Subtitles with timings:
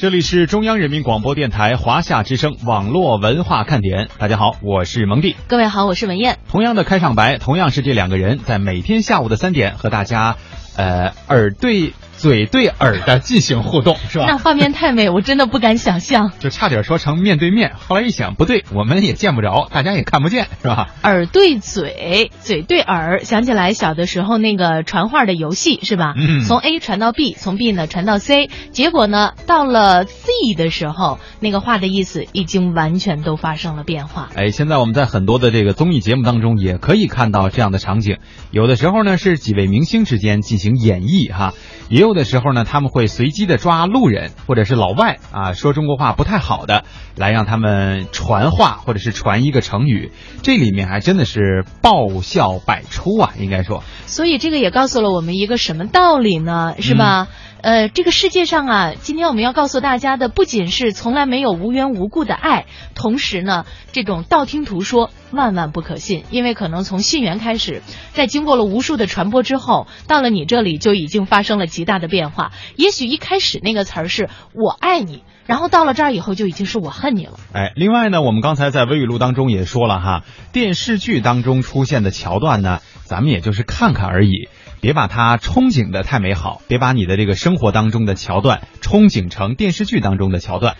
[0.00, 4.08] 这里是中央人民广播电台华夏之声网络文化看点。
[4.16, 5.36] 大家好，我是蒙蒂。
[5.46, 6.38] 各位好，我是文艳。
[6.48, 10.38] 同样的开场白，同样是这两个人在每天下午的三点和大家，
[10.74, 11.92] 呃，耳对。
[12.20, 14.26] 嘴对耳的进行互动是吧？
[14.28, 16.32] 那画面太美，我真的不敢想象。
[16.38, 20.88] 就差点说成面对面，后来一想不对，我们也见不着，大家也看不见，是吧？
[21.02, 26.12] 耳对嘴，嘴对耳，想起来小的时候那个传话的游戏是吧？
[26.14, 26.44] 嗯。
[26.44, 34.28] 从 A 传到 B，从 B 呢传到 C，结果呢到了 Z 的时候，那个话的意思已经完全都发生了变化。
[34.34, 38.18] 哎，现在我们在很多的这个综艺节目当中也可以看到这样的场景，
[38.50, 41.54] 有的时候呢是几位明星之间进行演绎哈。
[41.88, 46.84] 也有的时候呢，他们会随机的抓路人或者是老外啊，说中国话不太好的，
[47.16, 53.82] 来让他们传话或者是传一个成语，这里面还真的是爆笑百出啊，应该说。
[54.06, 56.74] 所以这个也告诉了我们一个什么道理呢？
[56.78, 57.28] 是吧？
[57.62, 72.52] 呃，这个世界上啊，今天我们要告诉大家的，不仅是从来没有无缘无故的爱，同时呢，这种道听途说万万不可信，因为可能从信源开始，在经过了无数的传播之后，到了你这里就已经发生了极大的变化。
[72.76, 77.34] 也许一开始那个词儿是我爱你，然后到了这儿以后就已经是我恨你了。
[77.52, 84.48] 哎，另外呢，我们刚才在微语录当中也说了哈，电视剧当中出现的桥段呢，咱们也就是看看而已。
[84.80, 90.76] 别把它憧憬的太美好，别把你的这个生活当中的桥段憧憬成电视剧当中的桥段。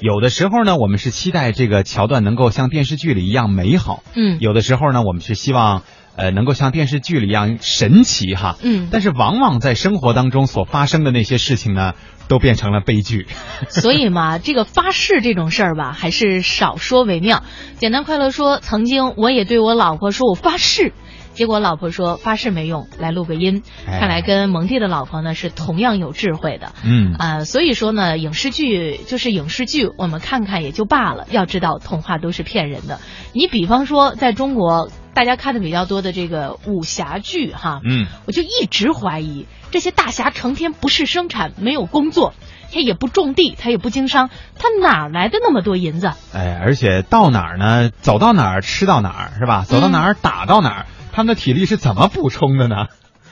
[0.00, 4.38] 有的时候呢，我们是期待这个桥段能够像电视剧里一样美好，嗯。
[4.38, 5.82] 有的时候呢，我们是希望
[6.14, 8.88] 呃能够像电视剧里一样神奇哈，嗯。
[8.92, 11.94] 但是往往在生活当中所发生的那些事情呢，
[12.28, 13.26] 都变成了悲剧。
[13.70, 17.42] 所以嘛，这个发誓这种事儿吧， 还是少说为妙。
[17.78, 20.92] 简单快乐说，曾经我也对我老婆说，我发誓。
[21.38, 23.62] 结果老婆说发誓没用，来录个音。
[23.86, 26.72] 看来跟蒙蒂的老婆呢是同样有智慧的。
[26.82, 31.28] 嗯啊，所以说呢，影视剧就是影视剧，我们看看也就罢了。
[31.30, 32.98] 要知道童话都是骗人的。
[33.34, 42.34] 你比方说，在中国大家看的比较多的这个武侠剧哈，嗯，我就一直怀疑这些大侠成天不是生产，没有工作，
[42.72, 46.10] 他也不种地，他也不经商，他哪来的那么多银子？
[46.34, 47.90] 哎，而且到哪儿呢？
[48.00, 49.62] 走到哪儿吃到哪儿是吧？
[49.64, 50.86] 走到哪儿打到哪儿。
[51.18, 52.86] 他们的体力是怎么补充的呢？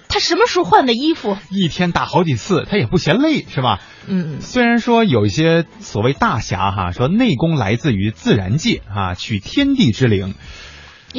[0.08, 1.36] 他什么时候换的衣服？
[1.52, 3.78] 一天打好几次，他也不嫌累，是吧？
[4.08, 10.34] 嗯，虽然说有一些所谓大侠哈，说内功来自于自然界啊，取天地之灵。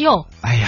[0.02, 0.68] 哟，哎呀，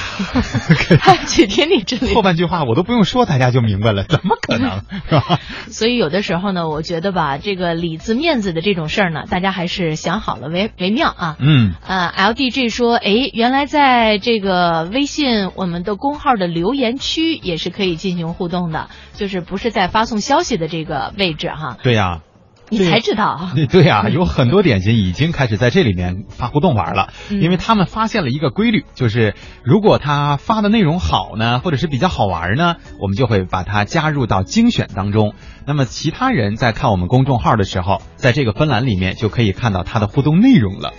[1.28, 2.16] 取天地之灵。
[2.16, 5.40] 后半句话我都不用说，大家就明白了，怎么可能 是吧？
[5.70, 11.36] 所以有的时候呢，我觉得吧，这个里子面子的这种事儿呢，大家还是想好了为为妙啊。
[11.40, 11.74] 嗯。
[11.86, 21.78] 呃，LDG 说，哎，原来在这个微信我们的公号的留言区也是可以进行互动的，就是不是在发送消息的这个位置哈。
[21.84, 22.22] 对呀。
[22.70, 23.50] 你才知道？
[23.70, 35.34] 对啊，有很多点心已经开始在这里面发互动玩了，因为他们发现了一个规律，就是如果他发的内容好呢，或者是比较好玩呢，我们就会把它加入到精选当中。
[35.66, 40.94] 那么其他人在看我们公众号的时候，在这个分栏里面就可以看到他的互动内容了。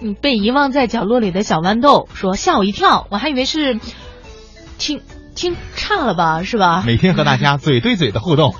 [0.00, 3.78] 嗯，被遗忘在角落里的小豌豆说吓我一跳，我还以为是
[4.78, 5.00] 听。
[5.34, 6.82] 听差了吧，是吧？
[6.86, 8.54] 每天和大家嘴对嘴的互动，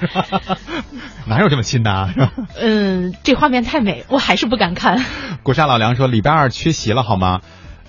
[1.27, 2.13] 哪有这么亲的啊？
[2.59, 5.05] 嗯，这画面太美，我还是不敢看。
[5.43, 7.41] 古刹老梁说：“礼拜二缺席了，好吗？”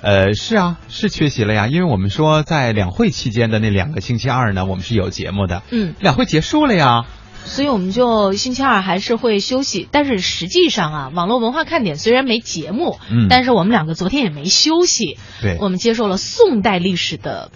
[0.02, 5.64] 呃，是啊，是缺席了呀，因为我们说在两会期间的那两个星期二呢，我们是有节目的。
[5.72, 7.06] 嗯，两会结束了呀，
[7.46, 9.88] 所以我们就星期二还是会休息。
[9.90, 15.18] 但是实际上啊，网络文化看点虽然没节目，嗯，但是我们两个昨天也没休息。
[15.42, 17.50] 对，我们接受了宋代历史的。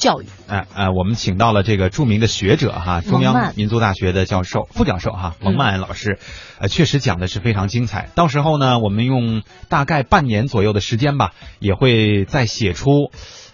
[0.00, 6.18] 教育，哎哎，我们请到了这个著名的学者哈，中央民族大学的教授、副教授哈，蒙曼老师，
[6.58, 8.08] 呃，确实讲的是非常精彩。
[8.14, 13.12] 到时候呢，我们用大概半年左右的时间吧，也会再写出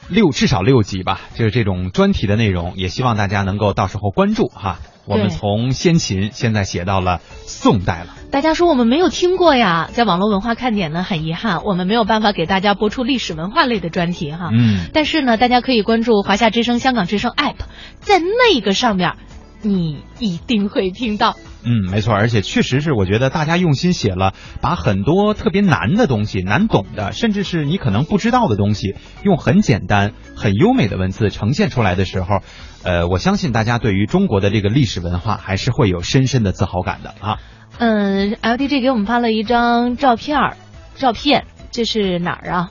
[0.09, 4.79] 六至少六集吧，就是这种专题的内容，也希望大家能够到时候关注哈。
[5.06, 8.15] 我们从先秦现在写到了宋代了。
[8.31, 14.50] 大家说我们没有听过呀，在网络文化看点呢，很遗憾，我们没有办法给大家播出历史文化类的专题哈。
[14.53, 14.88] 嗯。
[14.93, 17.56] 但是呢，大家可以关注华夏之声、香港之声 App，
[18.00, 19.14] 在那个上面，
[19.62, 21.37] 你一定会听到。
[21.69, 28.94] 嗯，没错，而且确实是，我觉得大家用心写了，把很多特别难的东西、难懂的，甚至是你可能不知道的东西，
[29.25, 32.38] 用很简单、很优美的文字呈现出来的时候，
[32.87, 37.38] 呃，我相信大家对于中国的这个历史文化还是会有深深的自豪感的啊。
[37.79, 40.56] 嗯，LDG 给我们发了一张照片儿，
[40.94, 42.71] 照片这是哪儿啊？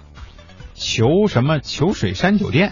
[0.74, 1.60] 求什么？
[1.60, 2.72] 求水山酒店？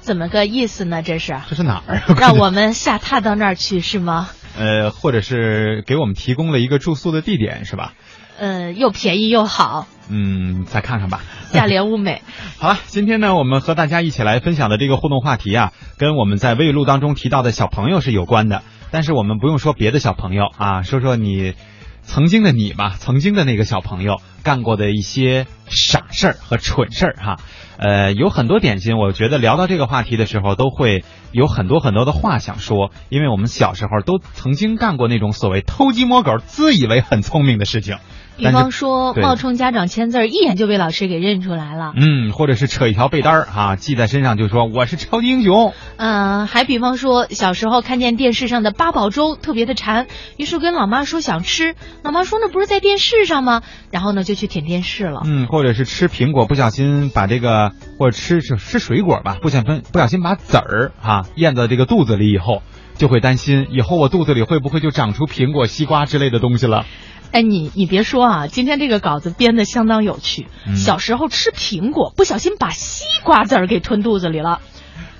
[0.00, 1.04] 怎么个意思呢？
[1.04, 1.36] 这是？
[1.48, 2.02] 这是哪儿？
[2.18, 4.28] 让我们下榻到那儿去是吗？
[4.58, 7.94] 呃，或者是给我们提供了一个住宿的地点，是吧？
[8.42, 9.86] 呃，又便宜又好。
[10.10, 11.20] 嗯，再看看吧。
[11.54, 12.22] 价廉物美。
[12.58, 18.64] 好了，今天呢，我们和大家一起来分享的这个互动话题啊，跟我们在微语录当中提到的小朋友是有关的。
[18.90, 21.54] 但是我们不用说别的小朋友啊，说说你
[22.02, 27.36] 曾经的你吧，曾经的那个小朋友干过的一些傻事儿和蠢事儿哈。
[27.78, 37.98] 呃，有很多点心，我觉得聊到这个话题的时候，都会有很多很多的话想说，因为我们小时候都曾经干过那种所谓偷鸡摸狗、自以为很聪明的事情。
[38.42, 41.92] 比方说冒充家长签字，一眼就被老师给认出来了。
[41.96, 45.72] 嗯，或者是扯一条被单儿啊，系在身上就说我是超级英雄。
[45.96, 53.62] 嗯，还比方说小时候看见电视上的八宝粥特别的馋，于是跟老妈说想吃，老妈说那不是在电视上吗？
[53.92, 55.22] 然后呢就去舔电视了。
[55.24, 62.62] 嗯，或者是吃苹果不小心把这个，或者吃吃吃水果吧，不小心不小心把籽儿啊咽到这个肚子里以后，
[62.96, 66.84] 就会担心以后我肚子里会不会就长出苹果、西瓜之类的东西了。
[67.32, 70.46] 哎，你你别说啊，今天这个稿子编的相当有趣。
[70.76, 74.60] 小时候吃苹果，不小心把西瓜籽儿给吞肚子里了。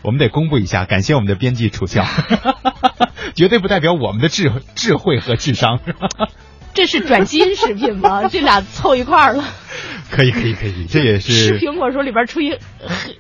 [0.02, 2.04] 我们得公布一下，感谢我们的编辑楚笑，
[3.34, 5.80] 绝对不代表我们的智智慧和智商。
[6.74, 8.28] 这是转基因食品吗？
[8.30, 9.44] 这俩凑一块儿了。
[10.10, 12.58] 可以可以可以，这也是吃苹果时候里边出一黑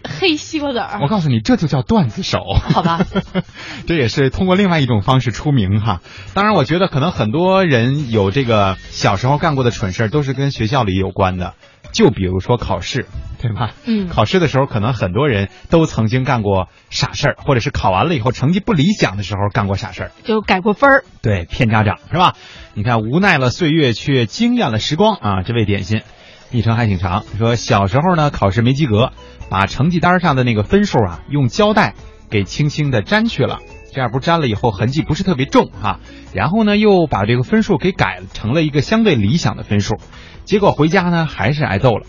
[0.04, 0.98] 黑西瓜籽儿。
[1.00, 2.38] 我告诉你，这就叫段子手。
[2.54, 3.00] 好吧，
[3.86, 6.02] 这也是通过另外一种方式出名哈。
[6.34, 11.54] 当然，我觉得可能很多人有这个小时候干过的蠢事，都是跟学校里有关的。
[11.92, 13.06] 就比如说考试，
[13.40, 13.72] 对吧？
[13.84, 14.08] 嗯。
[14.08, 21.04] 考试的时候，可能很多人都曾经干过傻事儿，或者是考完了以后成绩不理想的时候干过傻事儿，就改过分儿。
[21.22, 22.34] 对，骗家长是吧？
[22.74, 25.42] 你看，无奈了岁月，却惊艳了时光啊！
[25.42, 26.02] 这位点心。
[26.50, 29.12] 昵称还挺长，说小时候呢考试没及格，
[29.48, 31.94] 把成绩单上的那个分数啊用胶带
[32.28, 33.60] 给轻轻的粘去了，
[33.94, 36.00] 这样不粘了以后痕迹不是特别重哈。
[36.34, 39.96] 然后呢又把这个分数给改成了一个相对理想的分数，
[40.44, 42.06] 结果回家呢还是挨揍了。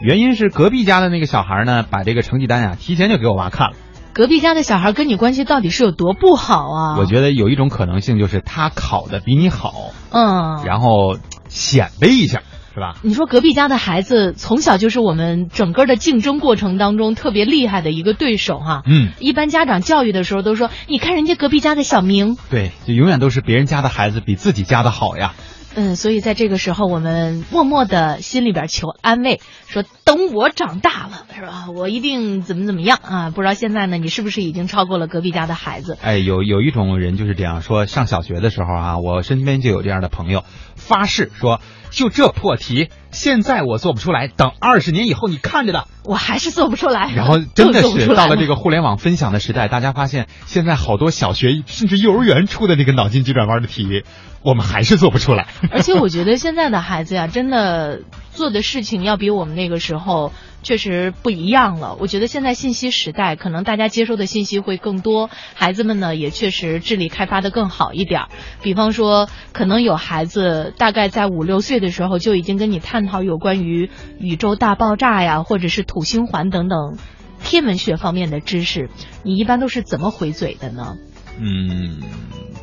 [0.00, 3.76] 原因是隔壁家的那个小孩呢把这个成绩单啊提前就给我妈看了。
[4.12, 6.98] 隔壁家的小孩跟你关系到底是有多不好啊？
[6.98, 11.16] 我觉得有一种可能性就是他考的比你好，嗯，然后
[11.48, 12.42] 显摆一下。
[12.74, 12.94] 是吧？
[13.02, 18.80] 你说隔壁家的孩子从小就是我们整个的竞争过程当中特别厉害的一个对手哈。
[18.86, 22.34] 嗯，一般家长教育的时候都说，你看人家隔壁家的小明。
[22.48, 25.34] 对，就永远都是别人家的孩子比自己家的好呀。
[25.74, 31.70] 嗯，所以在这个时候，我们默默的心里边求安慰，说等我长大了，是吧？
[31.74, 33.30] 我一定怎么怎么样啊？
[33.30, 35.96] 不知道现在呢，你是不是已经超过了隔壁家的孩子？
[36.02, 40.44] 哎，有有一种人就是这样说，上小学的时候啊，我身边就有这样的朋友，
[40.76, 41.60] 发誓说。
[41.90, 47.12] 就这破题，现在我做不出来，等二十年以后你看着的，我还是做不出来。
[47.14, 54.02] 然后真的是到了这个互联网分享的时代，大家发现现在好多小学甚至幼儿园出的这个脑筋急转弯的题，
[54.42, 55.46] 我们还是做不出来。
[55.70, 58.00] 而且我觉得现在的孩子呀，真的
[58.32, 60.32] 做的事情要比我们那个时候。
[60.64, 61.96] 确实不一样了。
[61.98, 68.26] 我觉得现在信息时代，可能大家接收的信息会更多，孩子们呢也确实智力开发的更好一点。
[68.62, 76.96] 比方说，可能有孩子大概在五六岁的时候就已经跟你探讨有关于宇宙大爆炸呀，或者是土星环等等
[77.42, 78.90] 天文学方面的知识。
[79.22, 80.96] 你一般都是怎么回嘴的呢？
[81.38, 82.00] 嗯，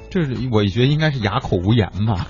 [0.09, 2.27] 这是我觉得应该是哑口无言吧。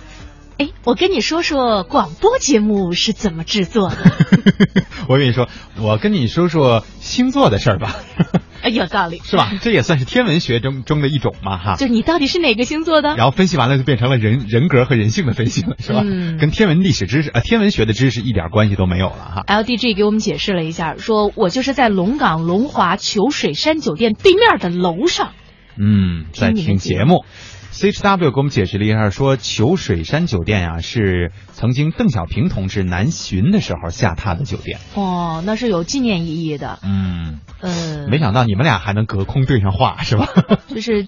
[0.58, 3.98] 哎，我跟你说说广播节目是怎么制作的。
[5.08, 5.48] 我跟你说，
[5.80, 7.96] 我跟你说说星座的事儿吧。
[8.62, 9.52] 哎，有道理，是吧？
[9.62, 11.76] 这也算是天文学中中的一种嘛，哈。
[11.78, 13.16] 就你到底是哪个星座的？
[13.16, 16.02] 然后分析完了，就变成了人人格和人性的分析了，是吧？
[16.06, 16.38] 嗯。
[16.38, 19.44] 跟天文历史知识呃天文学的知识一点关系都没有了哈。
[19.48, 25.32] LDG 给我们解释了一下，说我就是在龙岗龙华求水山酒店对面的楼上。
[25.78, 27.24] 嗯，在听节目。
[27.72, 34.80] CHW 给我们解释了一下，说求水山酒店呀是曾经邓小平同志南巡的时候下榻的酒店。
[34.96, 36.80] 哦，那是有纪念意义的。
[36.84, 40.28] 嗯呃，没想到你们俩还能隔空对上话，是吧？
[40.68, 41.08] 就是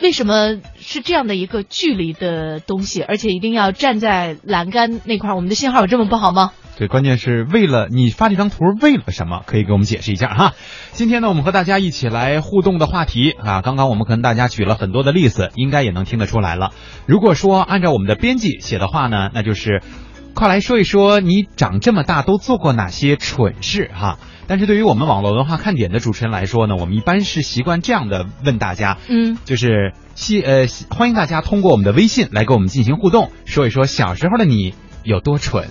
[0.00, 5.34] 为什么是这样的一个距离的东西，而且一定要站在栏杆那块？
[5.34, 6.52] 我们的信号有这么不好吗？
[6.78, 9.42] 对，关键是为了你发这张图为了什么？
[9.46, 10.52] 可以给我们解释一下哈。
[10.92, 16.70] 今天呢，我们和大家一起来互动的话题啊，刚刚我们跟大家举了很多的例子，应该也能听得出来了。
[17.04, 19.82] 如果说按照我们的编辑写的话呢，那就是
[20.34, 24.20] 快来说一说你长这么大都做过哪些蠢事哈。
[24.46, 35.70] 但是对于我们网络文化看点的主持人来说呢，我们一般是习惯这样的问大家，嗯，就是希呃欢迎大家通过我们的微信来跟我们进行互动，说一说小时候的你有多蠢。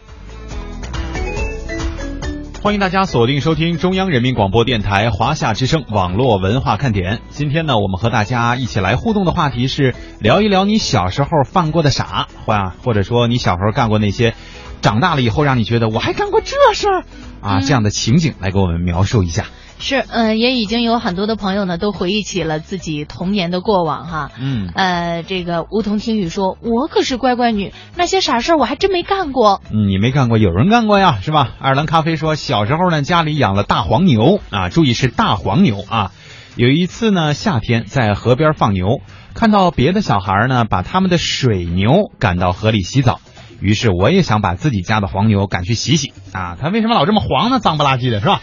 [2.63, 7.19] 欢迎大家锁定收听中央人民广播电台华夏之声网络文化看点。
[7.31, 14.35] 今天呢，我们和大家一起来互动的话题是聊一聊你小时候犯过的傻，或或者说你小时候干过那些
[14.79, 17.03] 长大了以后让你觉得我还干过这事儿
[17.41, 19.47] 啊这样的情景，来给我们描述一下。
[19.81, 24.31] 是，嗯，也已经有很多的朋友呢，都回忆起了自己童年的过往哈。
[24.39, 29.59] 嗯，呃，这个梧桐听雨说，我可是乖乖女，那些傻事儿我还真没干过。
[29.71, 31.55] 嗯，你没干过，有人干过呀，是吧？
[31.59, 36.11] 爱尔兰咖啡说，小时候呢，家里养了大黄牛啊，注意是大黄牛啊。
[36.55, 39.01] 有一次呢，夏天在河边放牛，
[39.33, 43.19] 看到别的小孩呢，把他们的水牛赶到河里洗澡，
[43.59, 46.55] 于是我也想把自己家的黄牛赶去洗洗啊。
[46.61, 47.59] 它为什么老这么黄呢？
[47.59, 48.41] 脏不拉几的，是吧？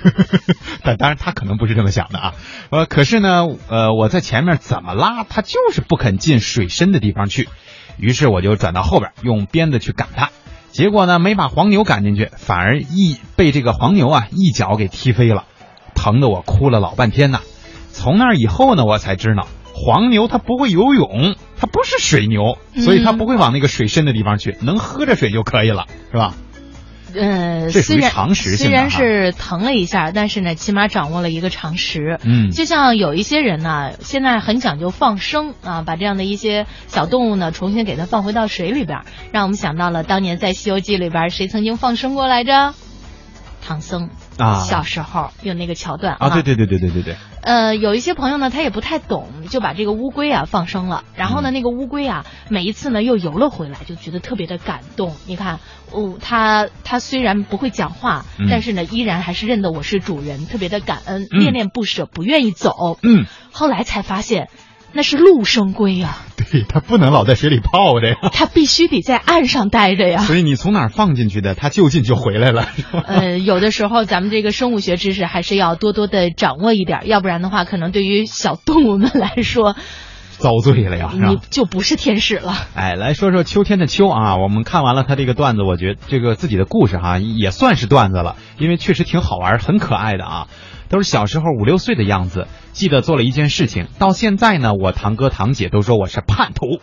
[0.82, 2.34] 但当然，他可能不是这么想的啊。
[2.70, 7.48] 呃，可是呢，呃，我在前面怎么拉，他就是不肯进水深的地方去。
[7.98, 10.30] 于是我就转到后边，用鞭子去赶他。
[10.70, 15.44] 结果呢，没把黄牛赶进去，反而一被这个黄牛啊一脚给踢飞了，
[15.94, 17.40] 疼得我哭了老半天呐。
[17.92, 26.34] 从那以后呢，我才知道黄牛它不会游泳，它不是水牛，所以它不会往那个水深的地方去，能喝着水就可以了，是吧？
[27.14, 32.18] 呃，虽然常识虽然是疼了一下，但是呢，起码掌握了一个常识。
[32.24, 39.00] 嗯就像有一些人呢，现在很讲究放生啊，把这样的一些小动物呢，重新给它放回到水里边，
[39.32, 42.74] 让我们想到了当年在《西游记》里边谁曾经放生过来着？
[43.64, 44.10] 唐僧
[44.42, 44.64] 啊。
[44.64, 51.04] 小时候有那个桥段啊，对对对对对对对，呃，有一些朋友呢，他也不太懂，就把这个乌龟啊放生了。
[51.16, 51.54] 然后呢，嗯。
[51.54, 55.14] 那个乌龟啊，每一次呢又游了回来，就觉得特别的感动。
[55.26, 58.46] 你看，哦，它它虽然不会讲话，嗯。
[58.50, 61.40] 但是呢，依然还是认得我是主人，特别的感恩，嗯。
[61.40, 62.98] 恋恋不舍，不愿意走。
[63.02, 64.48] 嗯，后来才发现，
[64.94, 68.16] 那是陆生龟呀、对，它不能老在水里泡着呀。
[68.32, 70.20] 它必须得在岸上待着呀。
[70.20, 72.66] 所以你从哪儿放进去的，它就近就回来了？
[73.06, 79.76] 呃，有的时候咱们这个生物学知识还是要多多的掌握一点，要不然的话，可能对于小动物们来说，
[80.38, 81.38] 遭罪了呀，你？
[81.50, 82.54] 就不是天使了。
[82.74, 90.48] 哎，来说说秋天的秋啊，我们看完了他这个段子，我觉得这个自己的故事哈、也算是段子了，因为确实挺好玩，很可爱的啊，
[90.92, 92.46] 都是小时候五六岁的样子。
[92.72, 96.80] 记得做了一件事情，到现在呢，我堂哥堂姐都说我是叛徒。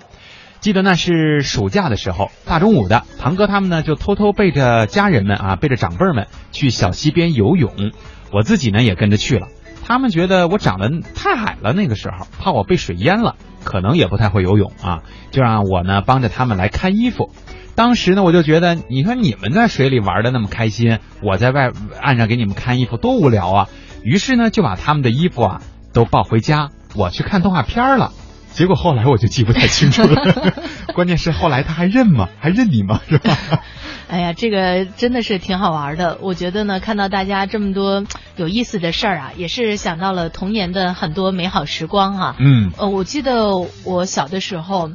[0.59, 7.91] 记得那是暑假的时候，大中午的，堂哥他们呢就偷偷背着家人们啊，背着长辈们去小溪边游泳，
[8.33, 9.47] 我自己呢也跟着去了。
[9.85, 17.31] 他们觉得我长得太矮了，那个时候怕我被水淹了，可能也不太会游泳啊，就让我呢帮着他们来看衣服。
[17.75, 23.69] 当时呢，我就觉得，你说你们在水里玩的那么开心，我在外岸上给你们看衣服多无聊啊。
[24.03, 25.62] 于是呢，就把他们的衣服啊
[25.94, 28.12] 都抱回家，我去看动画片了。
[28.51, 30.53] 结果后来我就记不太清楚了，
[30.96, 32.27] 关键是后来他还认吗？
[32.39, 33.00] 还认你吗？
[33.08, 33.38] 是吧？
[34.10, 36.18] 哎呀，这个真的是挺好玩的。
[36.22, 38.03] 我觉得呢，看到大家这么多
[38.38, 44.89] 有意思的事儿啊，也是想到了童年的很多美好时光哈、嗯呃，我记得我小的时候，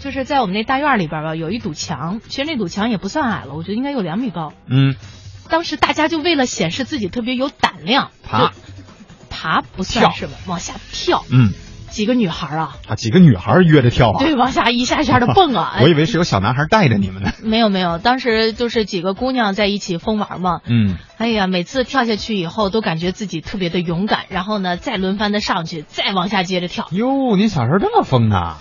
[0.00, 4.54] 就是在我们那大院里边吧，有一堵墙，其实那堵墙也不算矮了，我觉得应该有两米高。
[4.66, 4.96] 嗯，
[5.48, 8.52] 当时大家就为了显示自己特别有胆量，爬
[9.30, 11.24] 爬不算跳是吧，往下跳。
[11.30, 11.52] 嗯，
[11.90, 14.18] 几个女孩啊，啊，几个女孩约着跳啊？
[14.18, 15.78] 对，往下一下一下的 蹦啊。
[15.82, 17.32] 我以为是有小男孩带着你们呢。
[17.42, 20.60] 没有没有，当时就是几个姑娘在一起疯玩嘛。
[20.66, 26.88] 嗯，哎呀，每次跳下去以后，都感觉自己特别的勇敢，然后呢，再轮番的上去，再往下接着跳。
[26.90, 28.58] 哟，你小时候这么疯啊？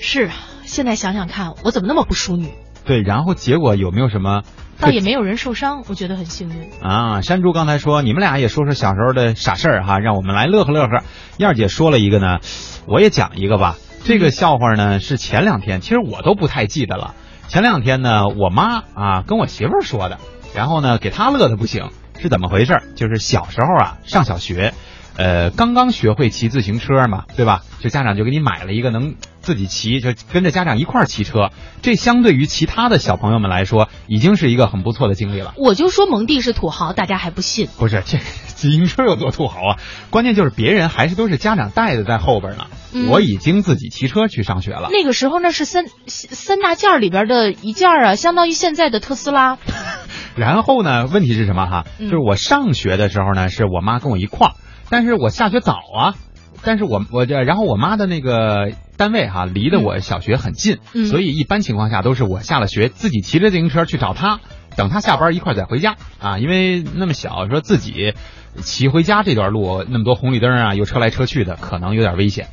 [0.00, 2.52] 是啊，现在想想看，我怎么那么不淑女？
[2.84, 4.42] 对，然后结果有没有什么？
[4.80, 6.70] 倒也没有人受伤，我觉得很幸运。
[6.80, 11.02] 啊，山猪刚才说你们俩也说说小时候的傻事儿哈，让我们来乐呵乐呵。
[11.36, 12.38] 燕儿姐说了一个呢，
[12.86, 13.76] 我也讲一个吧。
[14.04, 17.14] 这个笑话呢是前两天，其实我都不太记得了。
[17.48, 20.18] 前两天呢，我妈啊跟我媳妇儿说的，
[20.54, 22.82] 然后呢给她乐的不行，是怎么回事儿？
[22.94, 24.74] 就是小时候啊上小学，
[25.18, 27.62] 呃，刚刚学会骑自行车嘛，对吧？
[27.80, 31.50] 就家长就给你买了一个能自己骑，就跟着家长一块儿骑车。
[31.82, 35.54] 这相对于其他的小朋友们来说，已经是一个很不错的经历了。
[35.56, 37.68] 我就说蒙蒂是土豪，大家还不信？
[37.78, 39.76] 不是，这 自行车有多土豪啊？
[40.10, 42.66] 关键就是别人还是都是家长带着在后边呢。
[43.08, 44.88] 我已经自己骑车去上学了。
[44.90, 49.58] 那个时候那是三三大件里边的一件啊，相当于现在的特斯拉。
[50.36, 51.06] 然后呢？
[51.06, 51.84] 问题是什么哈？
[51.98, 54.52] 就是我上学的时候呢，是我妈跟我一块儿，
[54.90, 56.14] 但是我下学早啊，
[56.62, 60.78] 但是我我这然后我妈的那个单位哈，离得我小学很近，
[61.08, 64.40] 所以一般情况下都是我下了学自己骑着自行车去找她，
[64.76, 66.38] 等她下班一块再回家啊。
[66.38, 68.14] 因为那么小，说自己
[68.62, 72.48] 骑回家这段路那么多红绿灯啊，又车来车去的，可能有点危险。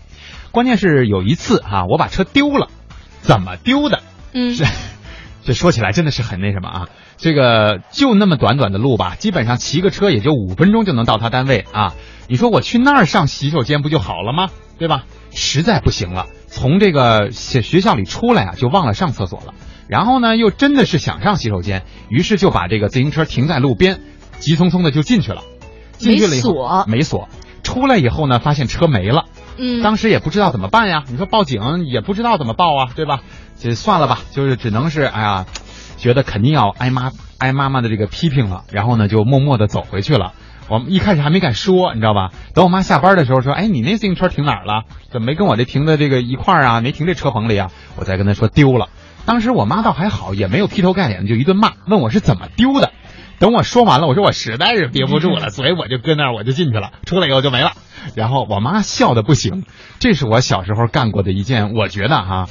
[0.51, 2.69] 关键是有一次哈，我把车丢了，
[3.21, 4.01] 怎么丢的？
[4.33, 4.55] 嗯。
[5.45, 6.87] 这说起来真的是很那什么啊！
[7.17, 11.93] 这个就那么短短的路吧，基本上骑个车也就五分钟就能到他单位啊。
[12.27, 14.49] 你说我去那儿上洗手间不就好了吗？
[14.79, 15.05] 对吧？
[15.29, 19.53] 实在不行了，从这个学学校里出来啊，就忘了上厕所了。
[19.87, 23.99] 然后呢，又真的是想上洗手间，于是就把这个自行车停在路边，
[24.39, 25.43] 急匆匆的就进去了。
[25.97, 27.29] 进去了以后没锁，
[27.61, 29.25] 出来以后呢，发现车没了。
[29.57, 31.03] 嗯，当时也不知道怎么办呀。
[31.07, 33.21] 你说报警也不知道怎么报啊，对吧？
[33.57, 35.45] 就算了吧，就是只能是哎呀，
[35.97, 40.33] 觉得肯定要挨妈挨妈妈的这个批评了，然后呢就默默的走回去了。
[40.67, 42.31] 我一开始还没敢说，你知道吧？
[42.53, 44.83] 等我妈下班的时候说，哎，你那自行车停哪儿了？
[45.11, 46.81] 怎么没跟我这停的这个一块儿啊？
[46.81, 47.71] 没停这车棚里啊？
[47.95, 48.89] 我再跟她说丢了。
[49.27, 52.91] 当时我妈倒还好，也没有劈头盖脸的就一顿骂，问我是怎么丢的。
[53.39, 57.71] 等我说完了，我说我实在是憋不住了， 所以我就搁那儿我就进去了，出来以后就没了。
[58.15, 59.63] 然后我妈笑的不行，
[59.99, 62.47] 这是我小时候干过的一件，我觉得哈。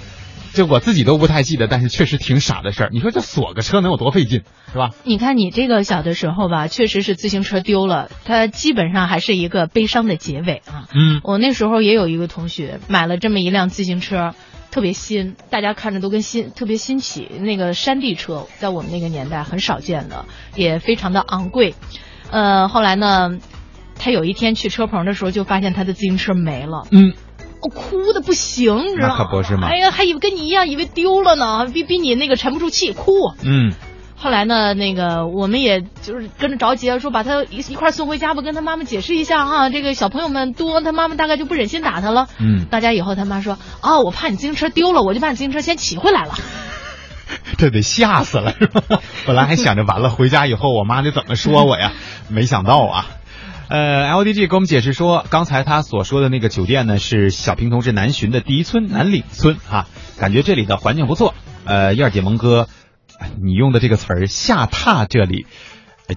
[0.52, 2.90] 就我自己都不太记得，但是确实挺傻的事儿。
[2.92, 4.90] 你说这锁个车能有多费劲，是吧？
[5.02, 10.86] 你看你这个小的时候吧，确实是自行车丢了，它基本上还是一个悲伤的结尾啊。
[10.94, 14.32] 嗯，我那时候也有一个同学买了这么一辆自行车，
[14.74, 17.30] 特别新，大家看着都跟新，特别新奇。
[17.38, 20.24] 那个山地车在我们那个年代很少见的，
[20.56, 21.76] 也非常的昂贵。
[22.32, 23.38] 呃，后来呢，
[23.94, 26.88] 他有一天去车棚的时候，就发现他的自行车没了。
[26.90, 27.14] 嗯。
[27.62, 29.16] 我哭的不行，你知道吗？
[29.16, 29.68] 可不是吗？
[29.68, 33.12] 哎呀，还以为跟你一样，以为丢了呢，比比你那个沉不住气，哭。
[33.44, 33.72] 嗯。
[34.16, 39.68] 后来呢，那个我们也就是跟着着急，说把他一一块送回家吧，跟他妈妈解释一下哈。
[39.70, 42.28] 这个小朋友们多，他妈妈大概就不忍心打他了。
[42.38, 42.64] 嗯。
[42.70, 46.34] 大家以后他妈说哦，我怕你自行车丢了，我就把你自行车先骑回来了。
[47.58, 49.00] 这得吓死了是吧？
[49.26, 51.92] 本来还想着完了回家以后我妈得怎么说我呀，
[52.28, 53.06] 没想到啊。
[53.68, 59.86] 呃，LDG 给我们解释说，刚才他所说的那个酒店呢，是小平同志南巡的第一村南岭村哈，
[60.18, 61.34] 感觉这里的环境不错。
[61.64, 62.68] 呃，燕儿姐蒙哥，
[63.42, 65.46] 你用的这个词儿下榻这里。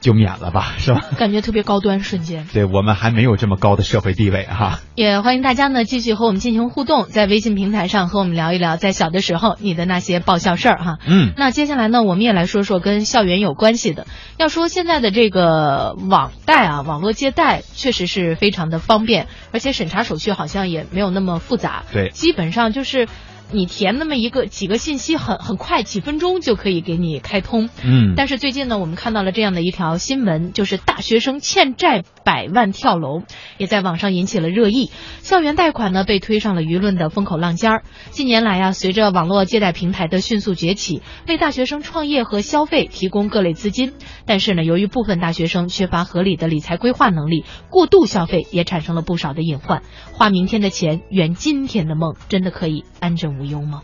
[0.01, 0.99] 就免了吧， 是吧？
[1.17, 2.45] 感觉特别高端，瞬间。
[2.51, 4.81] 对我们还没有这么高的社会地位哈。
[4.95, 10.97] 也欢迎大家呢继续和我们进行互动，在微信平台上和我们聊一聊在小的时候你的那些爆笑事儿哈。
[11.07, 11.31] 嗯。
[11.37, 14.07] 那接下来呢，我们也来说说跟校园有关系的。
[14.35, 21.85] 要说现在的这个网贷啊，网络借贷确实是非常的方便，而且审查手续好像也没有那么复杂。
[21.93, 22.09] 对。
[22.09, 23.07] 基本上就是。
[23.51, 27.69] 你填那么一个几个信息，很很快，几分钟就可以给你开通。
[27.81, 33.21] 嗯，但是最近呢，我们看到了这样的一条新闻，就是大学生欠债百万跳楼，
[33.57, 34.91] 也在网上引起了热议。
[35.21, 37.83] 校园贷款呢，被推上了舆论的风口浪尖儿。
[38.09, 43.93] 近年来啊，随着网络借贷平台的迅速崛起，为大学生创业和消费提供各类资金。
[44.25, 49.83] 但是呢，由于部分大学生缺乏合理的理财规划能力，过度消费也产生了不少的隐患。
[50.11, 53.36] 花明天的钱圆今天的梦，真的可以安枕。
[53.37, 53.81] 无忧吗？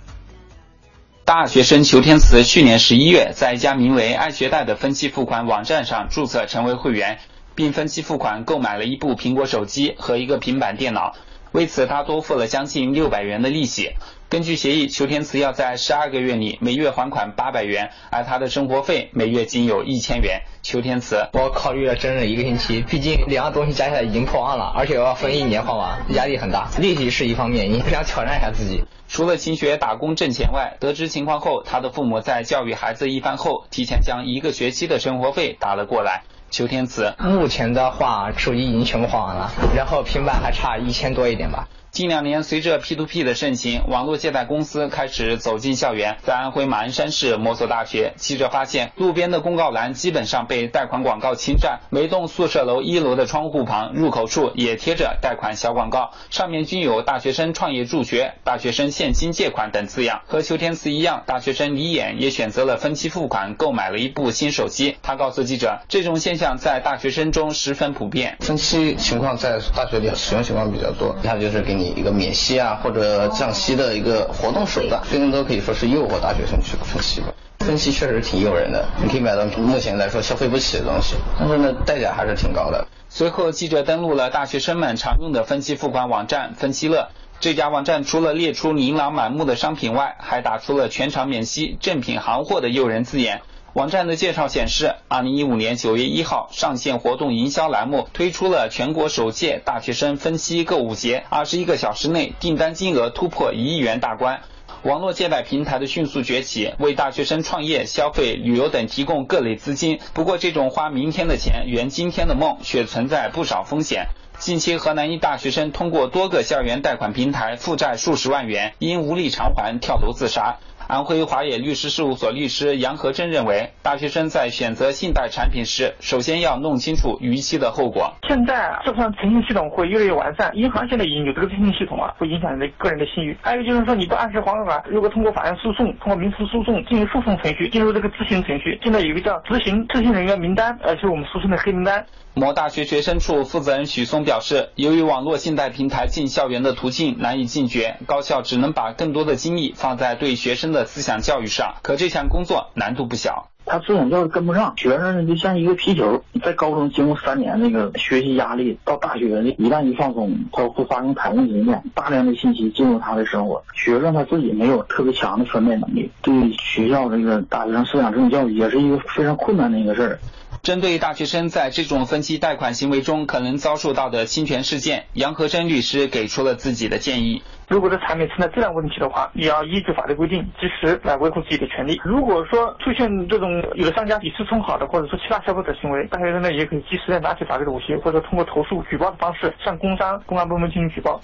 [1.26, 7.20] 大学生裘天慈去年十一月在一家名为“爱学贷”的分期付款网站上注册成为会员，
[7.56, 11.16] 并分期付款购买了一部苹果手机和一个平板电脑。
[11.54, 13.92] 为此，他多付了将近六百元的利息。
[14.28, 20.42] 根据协议，裘天慈要在十二个月里每月还款八百元，而他的生活费每月仅有一千元。
[20.64, 26.68] 裘天慈，我考虑了整整一个星期，毕竟两样东西加起来已经破万了，而且我要分一年还完，压力很大。
[26.80, 28.84] 利息是一方面，你不想挑战一下自己？
[29.08, 36.24] 除了勤学打工挣钱外，得知情况后，他的父母在教育孩子一番后，提前将一个学期的生活费打了过来。
[36.54, 41.68] 九天子，目前的话，手机已经全部换完了，然后平板还差一千多一点吧。
[41.94, 46.18] 近两年，随着 P2P 的盛行，网络借贷公司开始走进校园。
[46.24, 60.24] 在安徽马鞍山市某所大学，记者发现，路边的公告栏基本上被贷款广告侵占，每栋宿舍楼一楼的窗户旁、入口处也贴着贷款小广告，上面均有“大学生创业助学”“大学生现金借款”等字样。
[60.26, 64.98] 和邱天慈一样，大学生李衍也选择了分期付款购买了一部新手机。
[65.04, 68.36] 他告诉记者，这种现象在大学生中十分普遍。
[68.40, 71.83] 分期情况在大学里使用情况比较多，他就是给你。
[71.96, 77.28] 一个免息啊或者降息的一个活动手段，更多可以说是诱惑大学生去分析吧。
[77.60, 82.86] 分析确实挺诱人的，你可以买到目前来说消费不起的东西，但是呢代价还是挺高的。
[83.08, 93.42] 随后记者登录了大学生们常用的分期付款网站分期乐，这家网站除了列出琳琅满目的商品外，还打出了全场免息、正品行货的诱人字眼。
[93.74, 104.42] 网站的介绍显示，二零一五年九月一号上线活动营销栏目，推出了全国首届大学生分期购物节，二十一个小时内订单金额突破一亿元大关。
[104.84, 110.00] 网络借贷平台的迅速崛起，为大学生创业、消费、旅游等提供各类资金。
[110.14, 114.06] 不过，这种花明天的钱圆今天的梦，却存在不少风险。
[114.38, 120.58] 近期，河南一大学生通过多个校园贷款平台负债数十万元，因无力偿还跳楼自杀。
[120.94, 128.14] 安徽华野律师事务所律师杨和珍认为，大学生在选择信贷产品时，首先要弄清楚逾期的后果。
[128.28, 133.36] 现在这项诚信系统会越来越完善，银行现在已经有这个诚信系统了，会影响你的个人的信誉。
[133.42, 142.06] 还有就是说，你不按时还款，如果通过法院诉讼、通过民事诉讼进行诉讼程序，进入这个执行程序，现在有一个叫执行执行人员名单，呃，就是我们俗称的黑名单。
[142.36, 151.76] 某大学学生处负责人许松表示，由于网络信贷平台进校园的途径难以禁绝，高校只能把更多的精力放在对学生的思想教育上。
[151.84, 159.28] 可这项工作难度不小，他思想教育跟不上，学生呢就像一个皮球，在高中经过三年那个学习压力，到大学
[159.60, 170.20] 一旦一放松，他会发生台风经验，大量的信息进入他的生活，学生他自己没有特别强的分辨能力，对学校这个大学生思想正教育也是一个非常困难的一个事儿。
[170.64, 177.44] 针对大学生在这种分期贷款行为中可能遭受到的侵权事件，杨和珍律师给出了自己的建议。
[177.68, 182.00] 如果这产品存在质量问题的话，你要依据法律规定及时来维护自己的权利。
[182.06, 191.20] 如果说出现这种有的商家以次充好的，或者说其他消费者行为，大学生呢也可以及时的拿起法律的武器，或者通过投诉、举报的方式向工商、公安部门进行举报。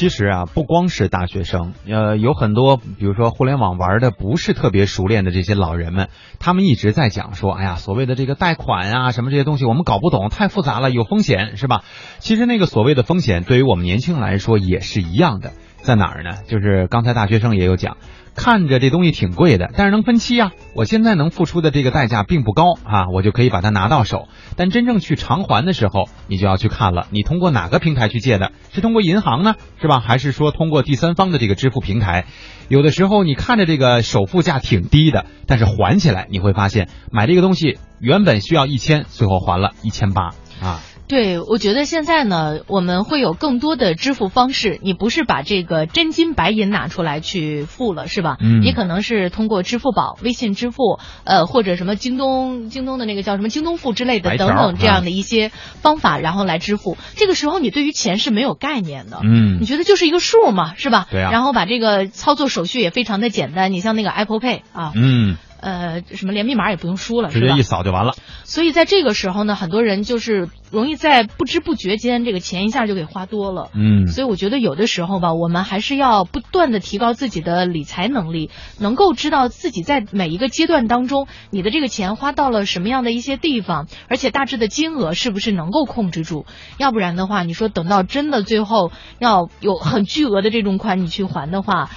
[0.00, 6.08] 其实啊，不光是大学生，呃，有很多，比如说互联网玩的不是特别熟练的这些老人们，
[6.38, 11.84] 他们一直在讲说，哎呀，所谓的这个贷款啊，什么这些东西我们搞不懂，太复杂了，有风险，是吧？
[12.18, 16.38] 其实那个所谓的风险，对于我们年轻人来说也是一样的，在哪儿呢？
[16.46, 17.96] 就是刚才大学生也有讲。
[18.36, 20.52] 看着这东西挺贵的，但是能分期啊！
[20.74, 24.28] 我现在能付出的这个代价并不高啊，我就可以把它拿到手。
[24.56, 28.52] 但真正去偿还的时候，你就要去看了，你通过哪个平台去借的？
[28.72, 29.98] 是通过银行呢，是吧？
[29.98, 32.24] 还是说通过第三方的这个支付平台？
[32.68, 40.28] 有的时候你看着这个首付价挺低的，但是还起来你会发现，买这个东西原本需要一千，最后还了一千八
[40.62, 40.80] 啊。
[41.10, 44.78] 对，我觉得现在呢，我们会有更多的支付方式。
[44.80, 48.36] 你不是把这个真金白银拿出来去付了，是吧？
[48.40, 48.60] 嗯。
[48.62, 55.50] 你可能是通过支付宝、微信支付，呃，或者什么京东、京东的那个叫什么京东付之类的等等这样的一些
[55.82, 56.96] 方法，然后来支付。
[57.16, 59.58] 这个时候你对于钱是没有概念的，嗯。
[59.60, 61.08] 你觉得就是一个数嘛，是吧？
[61.10, 61.32] 对啊。
[61.32, 65.36] 然后把这个操作手续也非常的简单，你像那个 Apple Pay 啊，嗯。
[65.60, 68.14] 呃，什么连密码也不用输了，直接一扫就完了。
[68.44, 73.70] 所以在这个时候呢，很多人就是容易在不知不觉间，这个钱一下就给花多了。
[73.74, 86.46] 嗯，所以我觉得有的时候吧，我们还是要不断的提高自己的理财能力，能够知道自己在每一个阶段当中，你的这个钱花到了什么样的一些地方，而且大致的金额是不是能够控制住。
[86.78, 91.90] 要不然的话，你说等到真的最后要有很巨额的这种款你去还的话。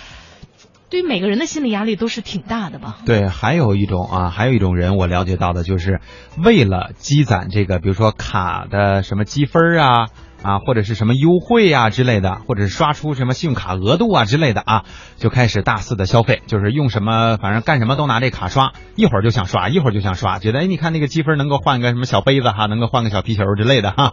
[0.94, 3.00] 对于每个人的心理压力都是挺大的吧？
[3.04, 6.02] 对，还有一种啊，还有一种人我了解到的就是，
[6.38, 10.10] 为了积攒这个，比如说卡的什么积分啊。
[10.44, 14.84] 啊，或者是什么优惠啊之类的，或者是刷出什么信用卡额度啊之类的啊，
[15.24, 24.12] 就开始大肆的消费，就是用什么，反正干什么都拿这卡刷，一会儿就想刷，一会儿就想刷，觉得哎，你看那个积分能够换个什么小杯子哈，能够换个小皮球之类的哈。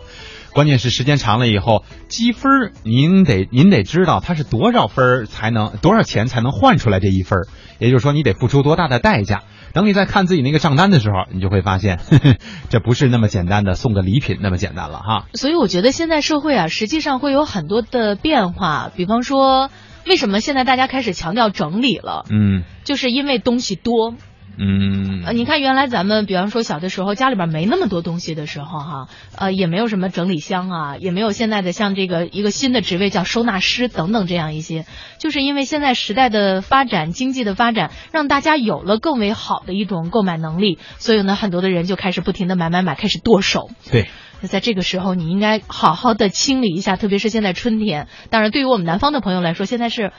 [0.52, 7.40] 关键是时间长了以后，积分您得您得知道它是多少分才能多少钱才能换出来这一分，
[7.80, 9.42] 也就是说你得付出多大的代价。
[9.72, 11.98] 等你再看自己那个账单的时候，你就会发现，
[12.70, 15.26] 这不是那么简单的送个礼品那么简单了哈。
[15.34, 18.90] 所以我觉得现在社会啊，实际上会有很多的变化。
[18.94, 19.70] 比方说，
[20.06, 22.24] 为什么现在大家开始强调整理了？
[22.30, 24.14] 嗯，就是因为东西多。
[24.62, 34.84] 嗯，呃，你看原来咱们比方说小的时候家里边没那么多东西的时候哈，呃，也没有什么整理箱啊，也没有现在的像这个一个新的职位叫收纳师等等这样一些，
[35.18, 43.70] 就是因为现在时代的发展、经济的发展，让大家有了更为好的一种购买能力，所以呢，很多的人就开始不停的买买买，开始剁手。
[43.90, 44.08] 对。
[44.40, 48.09] 那在这个时候，你应该好好的清理一下，特别是现在春天。
[48.31, 50.12] 当然，对于我们南方的朋友来说，现在是，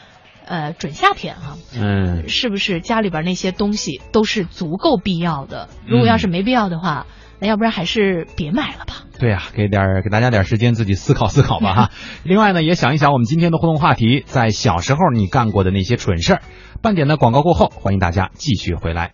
[0.46, 1.58] 呃，准夏天哈。
[1.76, 2.30] 嗯。
[2.30, 5.70] 是不是家里边那些东西都是足够必要的？
[5.88, 7.08] 如果要是没必要的话，
[7.40, 8.94] 那要不然还是别买了吧。
[9.20, 11.90] 对啊，给点给大家点时间自己思考思考吧哈。
[12.24, 16.42] 另外呢，也想一想我们今天的互动话题，在小时候你干过的那些蠢事儿。
[16.82, 19.14] 半点的广告过后，欢迎大家继续回来。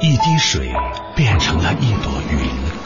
[0.00, 0.72] 一滴水
[1.16, 2.38] 变成了一朵云，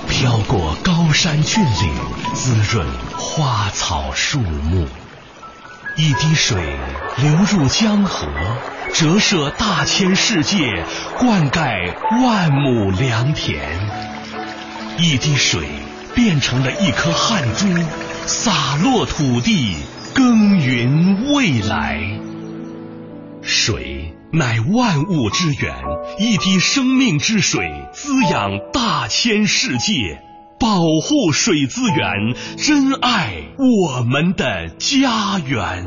[0.08, 1.94] 飘过高山峻岭，
[2.32, 2.86] 滋润
[3.18, 4.88] 花草树木。
[5.94, 6.78] 一滴水
[7.18, 8.26] 流入江河，
[8.94, 10.86] 折射大千世界，
[11.18, 11.94] 灌溉
[12.24, 13.60] 万亩良田。
[14.96, 15.68] 一滴水
[16.14, 17.66] 变成了一颗汗珠，
[18.24, 19.76] 洒落土地，
[20.14, 22.00] 耕耘未来。
[23.42, 24.16] 水。
[24.34, 25.74] 乃万物之源，
[26.18, 30.22] 一滴生命之水滋养大千世界，
[30.58, 35.84] 保护水资源，珍爱我们的家园。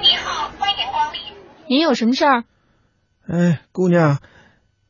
[0.00, 1.20] 你好，欢迎光临。
[1.68, 2.42] 您有什么事儿？
[3.28, 4.18] 哎，姑娘，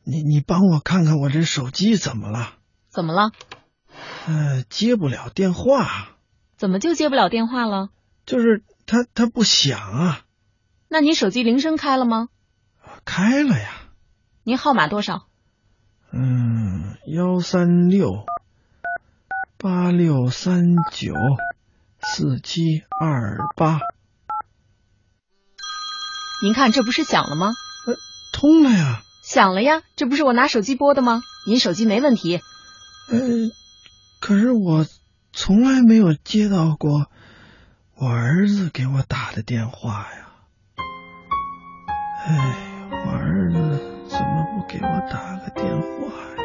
[0.03, 2.53] 你你帮我看看我这手机怎么了？
[2.89, 3.29] 怎么了？
[4.25, 6.15] 呃，接不了电话。
[6.57, 7.89] 怎么就接不了电话了？
[8.25, 8.63] 就是。
[8.85, 10.25] 它它不响啊！
[10.89, 12.27] 那你手机铃声开了吗？
[13.05, 13.69] 开了呀。
[14.43, 15.27] 您号码多少？
[16.11, 18.25] 嗯，幺三六
[19.57, 21.13] 八六三九
[22.01, 23.79] 四七二八。
[26.43, 27.53] 您看，这不是响了吗？
[27.87, 27.95] 呃，
[28.33, 29.01] 通了呀。
[29.23, 31.21] 响了呀，这不是我拿手机拨的吗？
[31.47, 32.41] 您手机没问题。
[33.09, 33.17] 呃，
[34.19, 34.85] 可是我
[35.31, 37.09] 从来没有接到过。
[37.95, 40.27] 我儿子给我打的电话呀，
[42.25, 42.55] 哎，
[42.89, 43.79] 我儿子
[44.09, 46.43] 怎么不给我打个电话呀？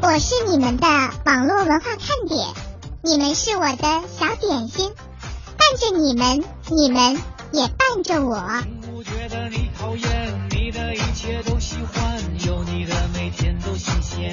[0.00, 0.86] 我是你们的
[1.26, 2.46] 网络文化看点，
[3.02, 4.92] 你们是我的小点心，
[5.58, 7.20] 伴着你们，你们
[7.52, 8.40] 也伴着我。
[8.92, 14.32] 不觉得你讨厌，你的一切都喜欢，有你的每天都新鲜。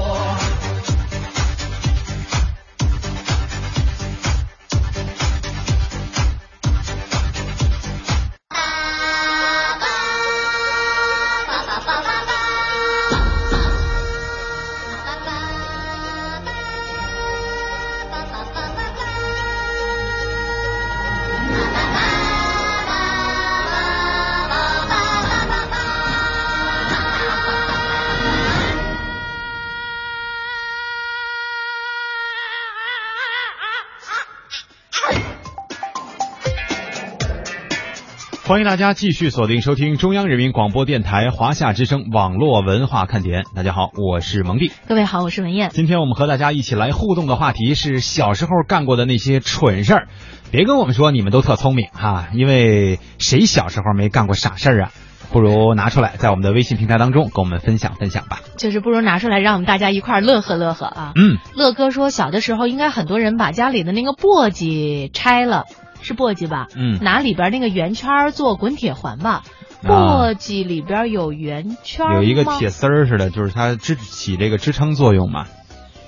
[38.51, 43.45] 欢迎大家继续锁定收听中央人民广播电台华夏之声网络文化看点。
[43.55, 44.73] 大家好，我是蒙蒂。
[44.89, 45.69] 各位好，我是文燕。
[45.69, 50.07] 今天我们和大家一起来互动的话题是小时候干过的那些蠢事儿。
[50.51, 54.91] 别跟我们说你们都特聪明哈，因为谁小时候没干过傻事儿啊？
[55.31, 58.41] 不如拿出来，在我们的微信平台当中跟我们分享分享吧。
[58.57, 61.13] 就是不如拿出来，让我们大家一块儿乐呵乐呵啊。
[61.15, 65.63] 嗯，乐哥说，小的时候应该很多人把家里的那个簸箕拆了。
[66.01, 66.67] 是簸箕吧？
[66.75, 69.43] 嗯，拿里边那个圆圈做滚铁环吧。
[69.83, 75.45] 簸箕里边有圆圈有一个铁丝儿似的，就是它支起这个支撑作用嘛。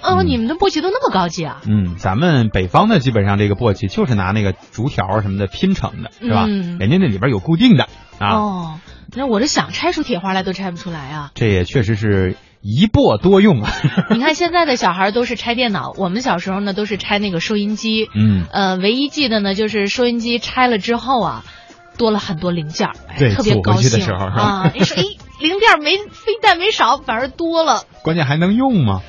[0.03, 1.61] 哦，你们的簸箕都那么高级啊？
[1.67, 6.45] 嗯，咱们北方的基本上这个簸箕就是拿那个竹条什么的拼成的，是吧？
[6.47, 7.87] 嗯，人家那里边有固定的
[8.19, 8.35] 啊。
[8.35, 8.79] 哦，
[9.15, 11.31] 那我这想拆出铁花来都拆不出来啊。
[11.33, 12.35] 这也确实是。
[12.63, 13.69] 一拨多用啊！
[14.09, 18.09] 你看现在的小孩都是拆电脑，我们小时候呢都是拆那个收音机。
[18.15, 21.43] 嗯，呃，唯一记得呢就是收音机拆了之后啊，
[21.97, 24.71] 多了很多零件，哎，特别高兴的时候啊！
[24.73, 25.03] 你说， 哎，
[25.41, 27.83] 零件没非但没少，反而多了。
[28.01, 29.01] 关键还能用吗？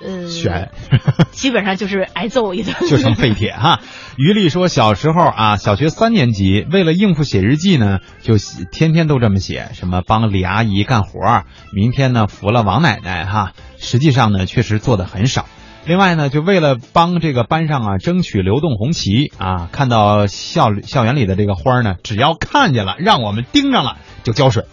[0.00, 0.70] 呃，选，
[1.32, 3.80] 基本上就是挨揍一顿， 就成废铁哈。
[4.16, 8.34] 于丽说，小时候啊，小学三年级，为了应付写日记呢，就
[8.70, 13.52] 天天都这么写，什么帮李阿姨干活，明天呢服了王奶奶哈。
[13.78, 15.46] 实际上呢，确实做的很少。
[15.86, 24.64] 另外呢，就为了帮这个班上啊争取流动红旗啊，看到校校园里的这个花呢，只要看见了，让我们盯上了就浇水，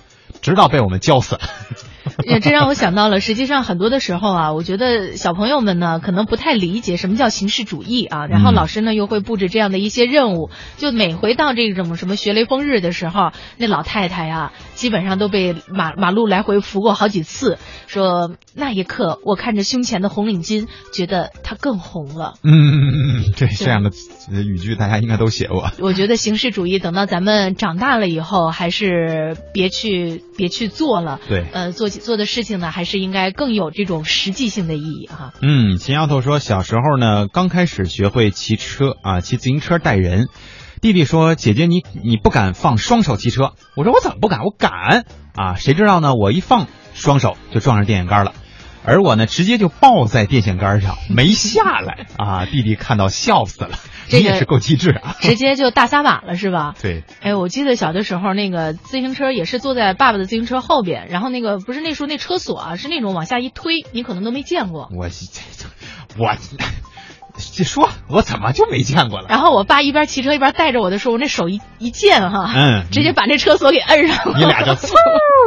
[0.41, 1.39] 直到被我们浇死。
[2.27, 22.33] 也这让我想到了，实际上很多的时候啊，我觉得小朋友们呢可能不太理解什么叫形式主义啊，然后老师呢又会布置这样的一些任务，就每回到这种什么学雷锋日的时候，那老太太啊基本上都被马马路来回扶过好几次，说那一刻我看着胸前的红领巾，觉得它更红了。
[22.43, 23.91] 嗯， 这这样的
[24.41, 25.71] 语句大家应该都写过。
[25.79, 31.21] 我觉得形式主义等到咱们长大了以后，还是别去别去做了。
[31.29, 31.92] 对，呃，做。
[31.99, 35.33] 做的事情呢，还是应该更有这种实际性的意义哈。
[35.41, 40.27] 嗯，秦丫头说，小时候呢，刚开始学会骑车啊，骑自行车带人。
[40.81, 43.53] 弟弟说，姐姐你你不敢放双手骑车。
[43.75, 44.43] 我说我怎么不敢？
[44.43, 45.55] 我敢啊！
[45.55, 46.13] 谁知道呢？
[46.13, 48.33] 我一放双手就撞上电线杆了。
[48.85, 52.45] 而我呢，直接就抱在电线杆上，没下来啊！
[52.45, 53.71] 弟弟看到笑死了，
[54.09, 55.15] 你也是够机智啊！
[55.21, 56.75] 直接就大撒把了是吧？
[56.81, 57.03] 对。
[57.21, 64.89] 哎，我记得小的时候，那个自行车也是坐在爸爸的自行车后边，然后那个不是那时候那车锁啊，是那种往下一推，你可能都没见过。
[64.91, 65.07] 我
[66.17, 66.35] 我。
[67.51, 69.25] 这说，我怎么就没见过了？
[69.27, 74.93] 然后我爸一边骑车一边带着我的时候，我那手一一贱哈，嗯，直接把那车锁给摁上了，你俩就嗖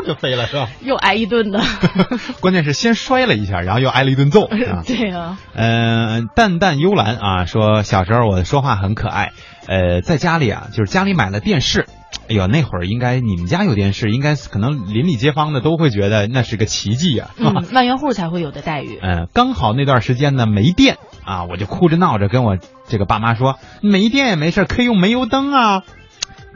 [0.05, 0.69] 就飞了是吧？
[0.83, 1.61] 又挨一顿的，
[2.41, 4.47] 关键是先摔了一下，然后又挨了一顿揍。
[4.87, 9.33] 对啊，嗯，淡淡幽兰啊，说小时候我说话很可爱，
[9.67, 11.87] 呃，在家里啊，就是家里买了电视。
[12.29, 18.99] 哎呦，那会儿应该你们家有电视，应该可能邻里街坊的都会觉得那是个奇迹啊，嗯，万元户才会有的待遇。
[19.01, 22.57] 嗯，刚好那段时间呢没电啊，我就哭着闹着跟我
[22.89, 25.83] 这个爸妈说，没电也没事，可以用煤油灯啊。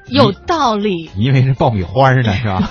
[0.07, 2.71] 有道理，因为是爆米花呢，是吧？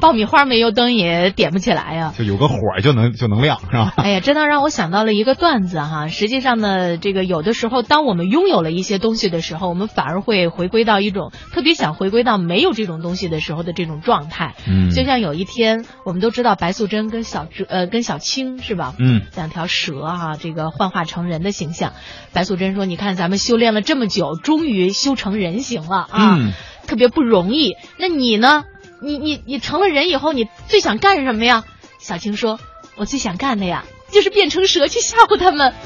[0.00, 3.92] 爆米花煤油灯也点不起来呀，就有个火就能就能亮，是吧？
[4.02, 6.08] 哎呀，真的让我想到了一个段子哈。
[6.08, 14.54] 实际上呢，这个有的时候，当我们拥有了一些东西的时候，我们反而会回归到一种特别想回归到没有这种东西的时候的这种状态。
[14.66, 18.94] 嗯，就像有一天，我们都知道白素贞跟小呃跟小青是吧？
[18.98, 21.92] 嗯，两条蛇哈，这个幻化成人的形象。
[22.32, 26.38] 白素贞说：“你看咱们修炼了这么久，终于修成人形了啊，
[26.86, 27.76] 特别不容易。
[27.98, 28.64] 那你呢？”
[29.02, 31.64] 你你你成了人以后，你最想干什么呀？
[31.98, 32.58] 小青说
[32.96, 35.74] ：“我最想干的呀，就是变成蛇去吓唬他们。”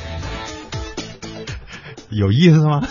[2.11, 2.87] 有意思吗？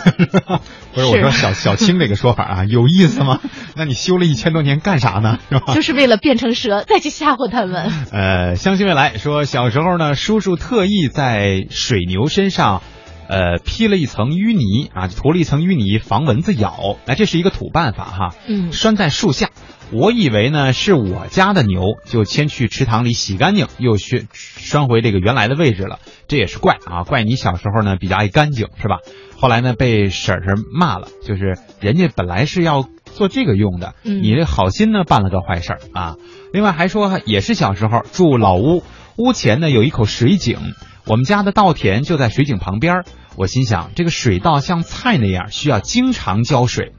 [0.93, 3.39] 不是我说小小青这个说法啊，有意思吗？
[3.75, 5.39] 那你修了一千多年干啥呢？
[5.49, 5.73] 是吧？
[5.73, 7.89] 就是为了变成蛇再去吓唬他们。
[8.11, 12.83] 呃，相信未来说小时候呢，叔叔特意在水牛身上，
[13.29, 16.97] 呃，披了一层淤泥啊，涂了一层淤泥防蚊子咬。
[17.05, 18.35] 哎，这是一个土办法哈。
[18.47, 18.73] 嗯。
[18.73, 19.51] 拴在树下。
[19.93, 25.99] 我以为呢是我家的牛，就先去池塘里洗干净，又去拴回这个原来的位置了。
[26.27, 28.97] 这也是怪啊，怪你小时候呢比较爱干净，是吧？
[29.37, 36.15] 后来呢被婶婶骂了，就是人家本来是要做这个用的，你这好心呢办了个坏事儿啊。
[36.51, 38.83] 另外还说也是小时候住老屋，
[39.17, 40.57] 屋前呢有一口水井，
[41.05, 43.03] 我们家的稻田就在水井旁边。
[43.35, 46.93] 我心想这个水稻像菜那样，需要经常浇水。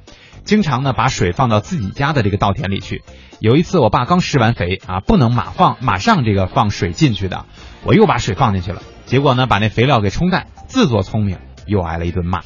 [0.44, 3.02] 经常呢把水放到自己家的这个稻田里去。
[3.40, 7.46] 有一次我爸刚施完肥啊，不能马放马上这个放水进去的，
[7.84, 8.82] 我又把水放进去了。
[9.06, 12.42] 结果呢把那肥料给冲淡，自作聪明又挨了一顿骂。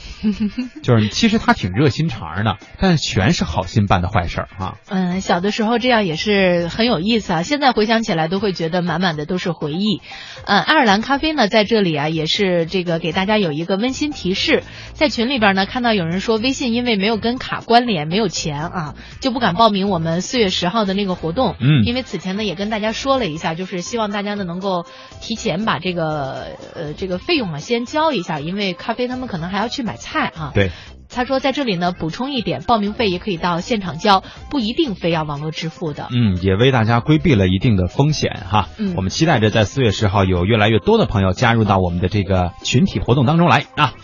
[0.82, 4.76] 就是其实他挺热心肠的，但全是好心办的坏事儿啊。
[4.88, 10.00] 嗯，小的时候这样也是很有意思啊，现在回想起来都会觉得满满的都是回忆。
[10.44, 14.62] 嗯，爱尔兰咖啡呢在这里啊也是这个给大家有一个温馨提示，
[14.92, 21.56] 在群里边呢看到有人说微信因为没有跟卡关联，没有钱啊，就不敢报名我们四月十号的那个活动。
[21.60, 24.84] 嗯，因为此前呢也跟大家说了一下，就是希望大家呢能够
[25.20, 30.52] 提前把这个呃这个费用啊先交一下，因为咖啡他们可能还要去买菜啊。
[30.54, 30.70] 对。
[31.10, 36.06] 他说在这里呢补充一点，报名费也可以到现场交，不一定非要网络支付的。
[36.10, 38.68] 嗯，也为大家规避了一定的风险哈。
[38.76, 43.94] 嗯，我们期待着在四月十号有越来越多的朋友加入到我们的这个群体活动当中来啊。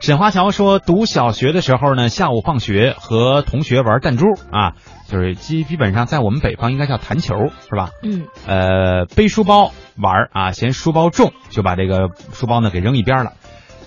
[0.00, 4.74] 沈华侨说，读小学的时候呢，下午放学和同学玩弹珠啊，
[5.06, 7.34] 就是基基本上在我们北方应该叫弹球
[7.68, 7.90] 是吧？
[8.02, 8.26] 嗯。
[8.48, 13.32] 呃，背书包玩啊，嫌书包重，就把这个书包呢给扔一边了。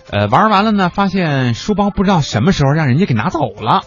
[0.09, 3.83] 呃，玩完了呢，发现书包不知道什么时候让人家给拿走了。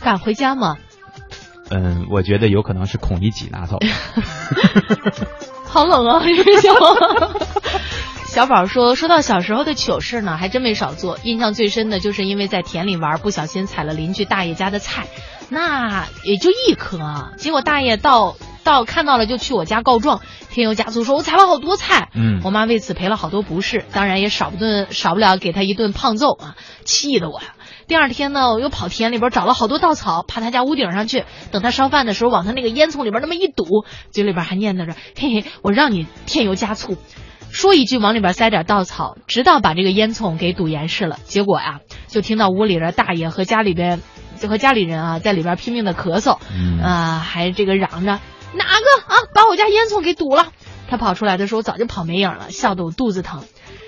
[0.00, 0.76] 赶回家吗？
[1.70, 3.78] 嗯，我觉得有可能是孔乙己拿走。
[5.68, 6.22] 好冷啊！
[8.26, 11.18] 小宝说：“说到小时候的糗事呢，还真没少做。
[11.22, 15.06] 印象最深的就是因为在田里玩，不小心踩了邻居大爷家的菜，
[15.48, 18.36] 那也就一颗，结果大爷到。”
[18.70, 26.54] 到看到了就去我家告状，添油加醋说我采了好多菜，嗯，我妈为此赔了好多不是，当然也少不顿少不了给他一顿胖揍啊，
[26.84, 27.54] 气得我呀。
[27.88, 33.64] 第二天呢，我又跑田里边找了好多稻草，爬他家屋顶上去，等他烧饭的时候，往他那个烟囱里边那么一堵，
[34.12, 36.96] 嘴里边还念叨着嘿嘿，我让你添油加醋，
[37.50, 41.18] 说一句往里边塞点稻草，直到把这个烟囱给堵严实了。
[41.24, 44.00] 结果呀，就听到屋里的大爷和家里边
[44.38, 46.38] 就和家里人啊在里边拼命的咳嗽，
[46.80, 48.20] 啊，还这个嚷着。
[48.54, 49.14] 哪个啊？
[49.34, 50.52] 把我家烟囱给堵了！
[50.88, 53.44] 他跑出来的时候早就跑没影了，笑得我肚子疼。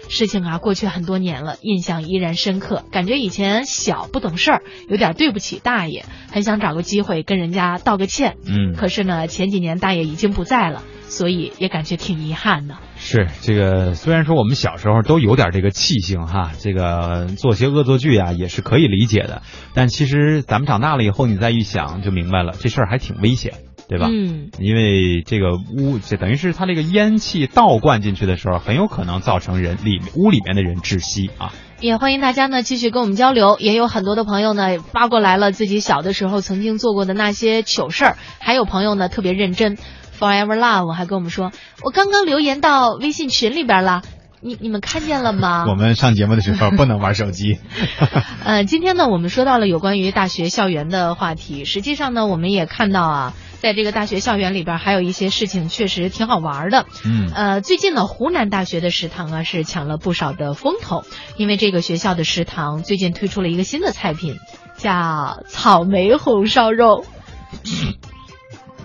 [0.09, 2.85] 事情啊，过去很多年了，印象依然深刻。
[2.93, 8.37] 感觉以前小不懂事儿，有点对不起大爷，很想找个机会跟人家道个歉。
[8.47, 12.77] 嗯，可是呢，前几年大爷已经不在了，所以也感觉挺遗憾的。
[12.97, 19.43] 是这个，虽然说我们小时候都有点这个气性哈，这个做些恶作剧啊也是可以理解的，
[19.73, 23.55] 但其实咱们长大了以后，你再一想就明白了，这事儿还挺危险。
[23.93, 24.09] 对吧？
[24.11, 31.53] 嗯，因为这个屋，这等于是它这个烟气倒灌进去的时候，很有可能造成人里屋里面的人窒息啊。
[31.79, 39.77] 也欢迎大家呢继续跟我们交流，也有很多的朋友呢发过来了自己小的时候曾经做过的那些糗事儿，还有朋友呢特别认真
[40.19, 41.53] ，Forever Love 还跟我们说，
[41.85, 44.01] 我刚刚留言到微信群里边了。
[44.45, 45.67] 你你们看见了吗？
[45.71, 47.61] 我们上节目的时候不能玩手机。
[48.45, 51.65] 呃，今天呢，我们说到了有关于大学校园的话题。
[51.65, 56.87] 实际上呢，我们也看到啊，在这个大学校园里边，还有一些事情确实挺好玩的。
[57.05, 57.31] 嗯。
[57.33, 61.05] 呃，最近呢，湖南大学的食堂啊是抢了不少的风头，
[61.37, 64.39] 因为这个学校的食堂最近推出了一个新的菜品，
[64.77, 67.05] 叫草莓红烧肉。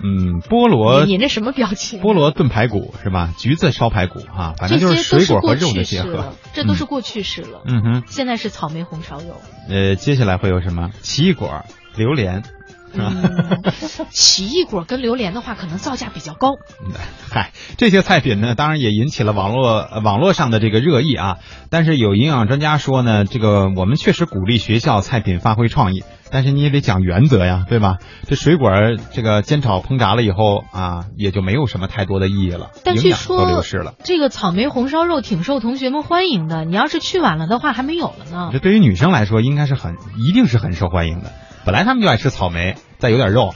[0.02, 2.00] 嗯，菠萝，你那什么表情？
[2.00, 3.34] 菠萝炖排骨是吧？
[3.36, 6.32] 橘子烧排骨哈，反正就是水果和肉的结合。
[6.52, 7.62] 这都是过去式了。
[7.66, 8.02] 嗯哼。
[8.06, 9.40] 现在是草莓红烧肉。
[9.68, 10.90] 呃，接下来会有什么？
[11.00, 11.64] 奇异果、
[11.96, 12.42] 榴莲。
[12.94, 13.62] 嗯，
[14.10, 16.56] 奇异果跟榴莲的话，可能造价比较高。
[17.30, 21.36] 嗨，这些菜品呢，当然也引起了网络网络上的这个热议啊。
[21.70, 27.96] 但是有营养专家说呢，这个我们确实鼓励学校菜品发挥创意，但是你也得讲原则呀，对吧？
[28.26, 28.70] 这水果
[29.12, 33.94] 这个煎炒烹炸了以后啊，也就没有什么太多的意义了，但营养都流失了。
[34.02, 38.50] 这个草莓红烧肉挺受同学们欢迎的，你要是去晚了的话，还没有了呢。
[38.52, 41.32] 这对于女生来说，应该是很一定是很受欢迎的。
[41.68, 43.50] 本来他们就爱吃草莓，再有点肉，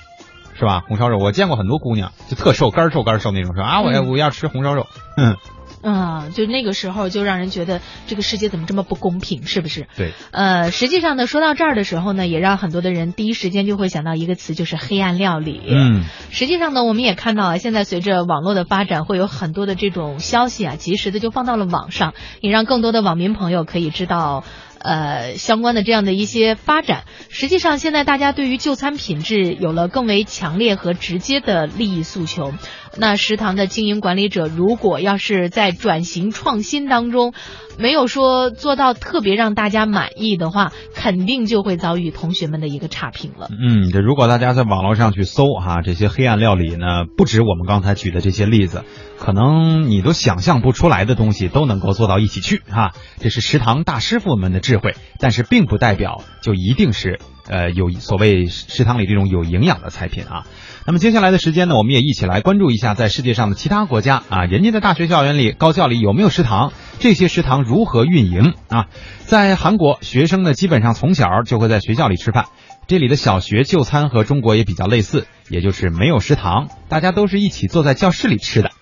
[0.59, 0.83] 是吧？
[0.87, 4.87] 红烧肉，我见过很多姑娘就特瘦，干瘦干瘦那种，说啊，我要我要吃红烧肉，
[5.17, 5.37] 嗯，
[5.81, 9.87] 啊，就那个时候就让人觉得这个世界怎么这么不公平，是不是？
[9.97, 10.13] 对。
[10.31, 15.63] 呃，实际上呢，说到这儿的时候呢，也让很多的人第一时间就会想到一个词，就是黑暗料理。
[15.67, 16.05] 嗯。
[16.31, 24.45] 实际上呢，我们也看到啊，现在随着网络的发展，会有很多的这种消息啊，及时的就放到了网上，也让更多的网民朋友可以知道。
[24.83, 32.53] 呃，相关的这样的一些发展，实际上现在大家对于就餐品质有了更为强烈和直接的利益诉求。
[32.99, 37.33] 那食堂的经营管理者，如果要是在转型创新当中，
[37.79, 43.49] 没有说做到特别让大家满意的话，肯定就会遭遇同学们的一个差评了。
[43.51, 48.85] 嗯，这如果大家在网络上去搜哈，这些黑暗料理呢，不止我们刚才举的这些例子，
[49.23, 52.91] 可能你都想象不出来的东西都能够做到一起去哈。
[53.21, 60.45] 这是食堂大师傅们的智慧，但是并不代表就一定是呃有所谓食堂里这种有营养的菜品啊。
[60.89, 66.73] 那么接下来的时间呢，我们也一起来关注一下在世界上的其他国家啊，人家的大学校园里、高校里有没有食堂？
[66.99, 68.89] 这些食堂如何运营啊？
[69.21, 72.47] 在韩国，学生呢基本上从小就会在学校里吃饭。
[72.89, 78.73] 这里的小学就餐和中国也比较类似，也就是没有食堂，大家都是一起坐在教室里吃的。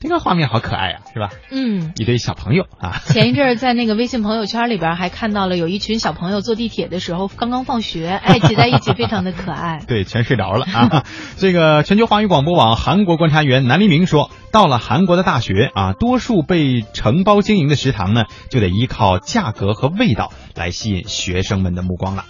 [0.00, 1.30] 这个画面好可爱呀，是吧？
[1.50, 3.00] 嗯，一堆小朋友啊。
[3.12, 9.80] 前一阵儿在那个微信朋友圈里边还看到了有一群小朋友坐地铁的时候刚刚放学，哎，挤在一起，非常的可爱。
[9.88, 11.04] 对，全睡着了啊。
[11.36, 22.24] 这个全球华语广播网韩国观察员南黎明说，到了韩国的大学啊，多数被承包经营的食堂呢，就得依靠价格和味道来吸引学生们的目光了。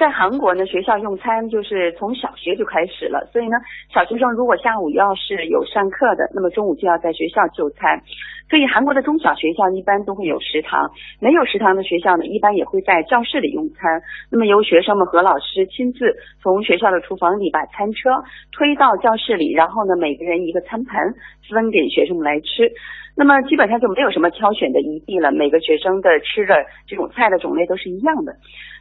[0.00, 3.58] 在韩国呢，学校用餐就是从小学就开始了，所以呢，
[3.92, 8.00] 小学生如果下午要是有上课的，那么中午就要在学校就餐。
[8.48, 10.90] 所以韩国的中小学校一般都会有食堂，
[11.20, 14.00] 没有食堂的学校呢，一般也会在教室里用餐。
[14.32, 18.08] 那么由学生们和老师亲自从学校的厨房里把餐车
[18.56, 21.12] 推到教室里，然后呢，每个人一个餐盘
[21.52, 22.72] 分给学生们来吃。
[23.16, 26.54] 那么基本上就没有什么挑选的余地了，每个学生的吃的
[26.86, 28.32] 这种菜的种类都是一样的。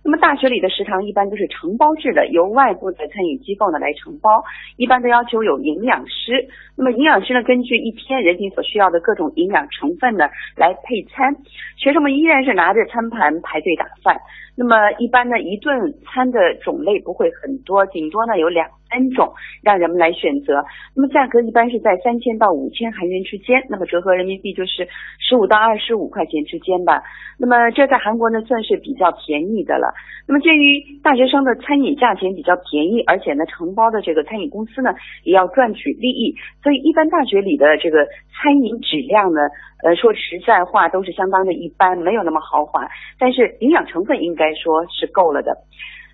[0.03, 4.43] 那么大学里的食堂一般都是承包制的，由外部的餐饮机构呢来承包，
[4.77, 6.47] 一般都要求有营养师。
[6.75, 10.25] 那么营养师呢，根据一天人体所需要的各种营养成分呢
[10.55, 11.35] 来配餐，
[11.75, 14.15] 学生们依然是拿着餐盘排队打饭。
[14.55, 19.33] 那么一般呢，一顿餐的种类不会很多，顶多呢有两三种
[19.63, 20.65] 让人们来选择。
[20.95, 24.87] 那么价格一般是在三千到五千韩元之间，那么折合人民币就是
[25.19, 27.01] 十五到二十五块钱之间吧。
[27.37, 29.88] 那么这在韩国呢算是比较便宜的了。
[30.27, 39.41] 那么鉴于大学生的餐饮价钱比较便宜，而且呢承包的这个餐饮公司呢也要赚取利益，所以一般大学里的这个餐饮质量呢。
[39.81, 42.85] 呃，说实在话，都是相当的一般，没有那么豪华，
[43.17, 45.55] 但是营养成分应该说是够了的。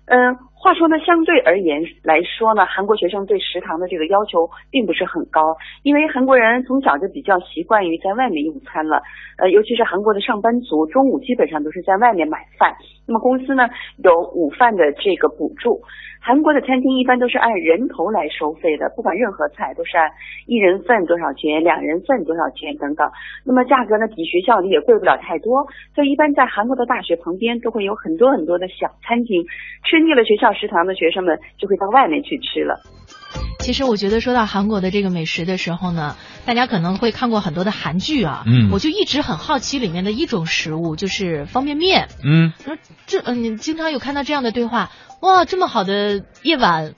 [0.06, 9.00] 嗯，话说呢，相对而言来说呢，韩国学生对食堂的这个要求并不是很高，因为韩国人从小就比较习惯于在外面用餐了。
[9.38, 12.74] 呃，尤其是韩国的上班族，中午基本上都是在外面买饭。
[13.06, 13.68] 那么公司呢
[14.02, 15.80] 有午饭的这个补助。
[16.18, 20.10] 韩国的餐厅一般都是按人头来收费的，不管任何菜都是按
[20.46, 23.08] 一人份多少钱，两人份多少钱等等。
[23.44, 25.64] 那么价格呢，比学校里也贵不了太多。
[25.94, 29.44] 所以一般在韩国的大学旁边都会有很多很多的小餐厅，
[29.84, 32.80] 吃腻了学校食堂的学生们就会到外面去吃了。
[33.58, 42.52] 其实我觉得说到韩国的这个美食的时候呢，大家可能会看过很多的韩剧啊，嗯，我就一直很好奇里面的一种食物就是方便面，嗯，
[43.06, 44.90] 这嗯，你经常有看到这样的对话。
[45.20, 46.94] 哇，这么好的夜晚，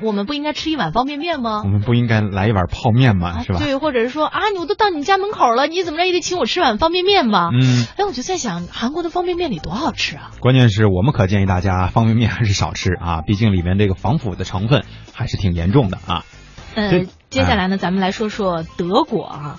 [0.00, 1.62] 我们不应该吃一碗方便面吗？
[1.64, 3.42] 我们不应该来一碗泡面吗？
[3.42, 3.58] 是吧？
[3.58, 7.50] 对，或者是说啊，我都到你家门口了，你怎么着也得请我吃碗方便面吧？
[7.52, 10.30] 嗯，哎，我就在想，韩国的方便面里多好吃啊！
[10.40, 16.24] 关键是我们可建议大家方便面还是少吃啊，毕竟里面这个防腐的成分还是挺严重的啊。
[16.74, 19.56] 嗯，接下来呢，咱们来说说德国啊。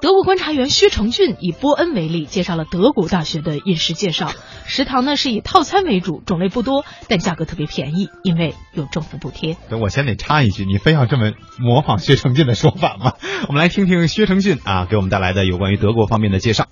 [0.00, 4.30] 德国观察员薛成俊以波恩为例，介绍了德国大学的饮食介绍。
[4.64, 9.56] 食堂呢是以套餐为主，种类不多，但价格特别便宜，因为有政府补贴。
[9.80, 13.14] 我先得插一句，你非要这么模仿薛成俊的说法吗？
[13.48, 16.68] 我们来听听薛成俊啊给我们带来的有关于德国方面的介绍。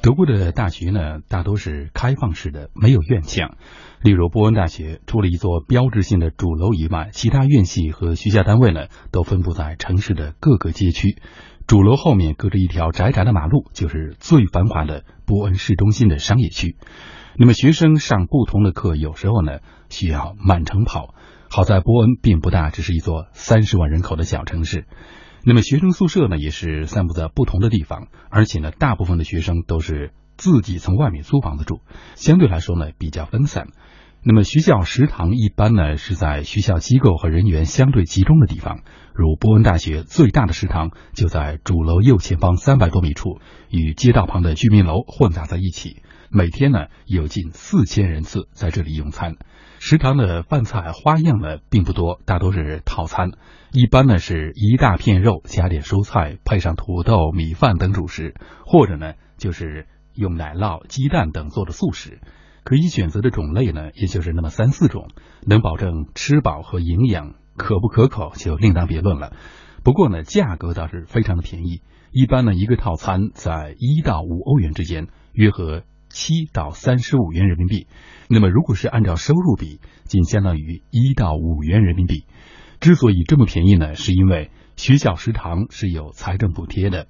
[0.00, 3.56] 德国的大学呢，大多是开放式的，没有院墙。
[4.02, 11.16] 例如波恩大学，除了一座标志性的主楼以外，其他院系和学校单位呢，都分布在城市的各个街区。
[11.66, 16.76] 主楼后面隔着一条窄窄的马路，就是最繁华的波恩市中心的商业区。
[17.38, 21.14] 那么学生上不同的课，有时候呢需要满城跑。
[21.50, 24.86] 好在波恩并不大，只是一座三十万人口的小城市。
[25.44, 31.80] 那么学生宿舍呢也是散布在不同的地方，而且呢大部分的学生都是自己从外面租房子住，
[32.14, 33.68] 相对来说呢比较分散。
[34.22, 38.80] 那么学校食堂一般呢是在学校机构和人员相对集中的地方，
[39.14, 43.38] 如波恩大学最大的食堂就在主楼右前方三百多米处，
[43.70, 46.02] 与街道旁的居民楼混杂在一起。
[46.30, 49.36] 每天呢有近四千人次在这里用餐。
[49.78, 53.30] 食堂的饭菜花样呢并不多，大多是套餐，
[53.70, 58.34] 一般呢是一大片肉加点蔬菜，配上土豆、米饭等主食，
[58.66, 62.20] 或者呢就是用奶酪、鸡蛋等做的素食。
[62.64, 65.08] 可以选择的种类呢，也就是那么三四种，
[65.46, 69.32] 能保证吃饱和营养，可不可口就另当别论了。
[69.82, 77.86] 不过呢，价格倒是非常的便宜，一般呢一个套餐在一到五欧元之间，约合七到三十五元人民币。
[78.28, 82.24] 那么如果是按照收入比，仅相当于一到五元人民币。
[82.80, 87.06] 之所以这么便宜呢，是因为学校食堂是有财政补贴的。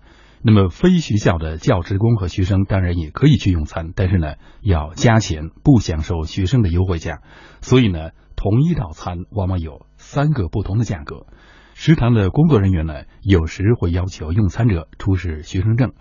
[0.47, 7.23] 那么非学校的教职工和学生当然也可以去用餐，但是呢要加钱，不享受学生的优惠价。
[7.63, 8.11] 所以呢，
[8.45, 11.25] 同一道餐往往有三个不同的价格。
[11.73, 15.95] 食堂的工作人员呢，有时会要求用餐者出示学生证。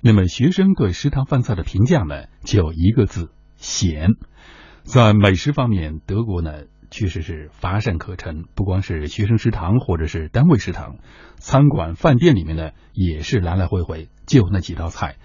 [0.00, 4.12] 那么学生对食堂饭菜的评价呢，就一个字：咸。
[4.82, 10.96] 在美食方面，德国呢确实是乏善可陈，不光是学生食堂或者是单位食堂，
[11.36, 15.16] 餐馆、饭店里面呢也是来来回回就那几道菜，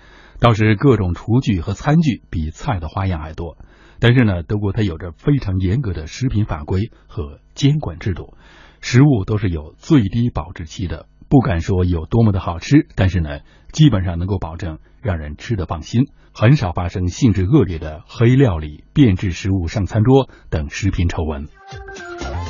[0.42, 3.58] 倒是各种厨具和餐具比菜的花样还多。
[4.00, 8.36] 但是呢，德国它有着非常严格的食品法规和监管制度，
[8.82, 11.08] 食物都是有最低保质期的。
[11.28, 13.40] 不敢说有多么的好吃，但是呢，
[13.72, 21.48] 基本上能够保证让人吃得放心，很少发生性质恶劣的黑料理、变质食物上餐桌等食品丑闻。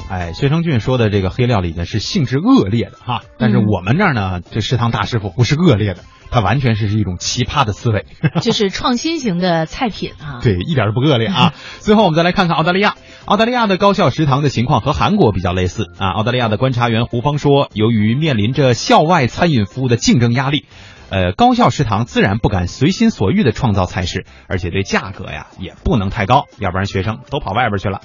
[0.10, 6.04] 哎，薛成俊说的这个黑料理呢是性质恶劣的哈，但是我们这儿呢，这食堂大师傅不是恶劣的，
[6.36, 8.06] 他完全是一种奇葩的思维，
[8.44, 10.42] 就是创新型的菜品啊。
[10.44, 11.54] 对，一点都不恶劣啊。
[11.80, 12.96] 最后我们再来看看澳大利亚。
[13.24, 16.12] 澳大利亚的高校食堂的情况和韩国比较类似啊。
[16.12, 20.66] 澳大利亚的观察员胡芳说，由于面临着校外餐饮服务的竞争压力，
[21.10, 28.02] 呃，高校食堂自然不敢随心所欲的创造菜式，而且对价格呀也不能太高，要不然学生都跑外边去了。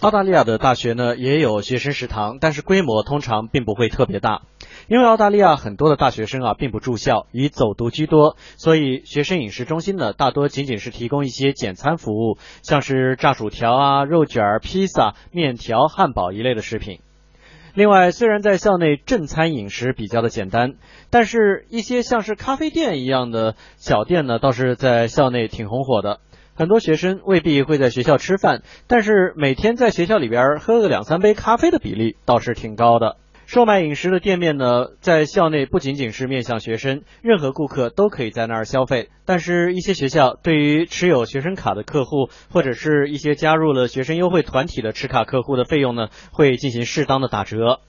[0.00, 4.42] 澳大利亚的大学呢也有学生食堂，但是规模通常并不会特别大。
[4.86, 16.98] 因为澳大利亚很多的大学生啊并不住校，以走读居多，所以学生饮食中心呢大多仅仅是提供一些简餐服务，像是炸薯条啊、肉卷、披萨、面条、汉堡一类的食品。
[17.72, 20.74] 另外，虽然在校内正餐饮食比较的简单，
[21.10, 26.20] 但是一些像是咖啡店一样的小店呢，倒是在校内挺红火的。
[26.54, 33.16] 很多学生未必会在学校吃饭，但是每天在学校里边喝个两三杯咖啡的比例倒是挺高的。
[33.46, 39.10] 售卖饮食的店面呢，在校内不仅仅是面向学生，任何顾客都可以在那儿消费。
[39.26, 47.80] 但是，一些学校对于持有学生卡的客户，或者是一些加入了学生优惠团体的持卡客户的费用呢，会进行适当的打折。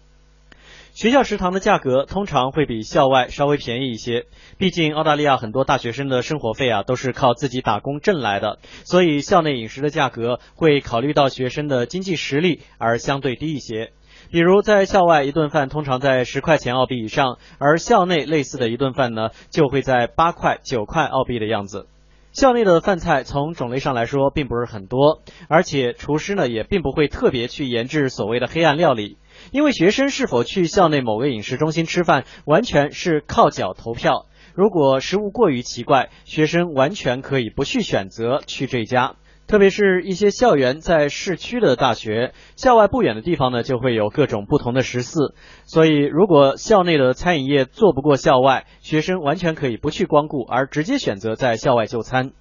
[0.93, 4.25] 学校食堂的价格通常会比校外稍微便宜一些，
[4.57, 13.91] 毕竟澳大利亚很多大学生的生活费啊都是靠自己打工挣来的，所以校内饮食的价格会考虑到学生的经济实力而相对低一些。
[14.35, 21.87] 比如在校外一顿饭通常在十块钱澳币以上，而校内类似的一顿饭呢就会在八块九块澳币的样子。
[22.33, 29.17] 校内的饭菜从种类上来说并不是很多，而且厨师呢也并不会特别去研制所谓的黑暗料理。
[29.53, 34.25] 因为学生是否去校内某个饮食中心吃饭，完全是靠脚投票。
[34.53, 39.15] 如果食物过于奇怪，学生完全可以不去选择去这家。
[39.47, 45.35] 特别是一些校园在市区的大学，校外不远的地方呢，就会有各种不同的食肆。
[45.65, 52.31] 所以，如果校内的餐饮业做不过校外，学生完全可以不去光顾，而直接选择在校外就餐。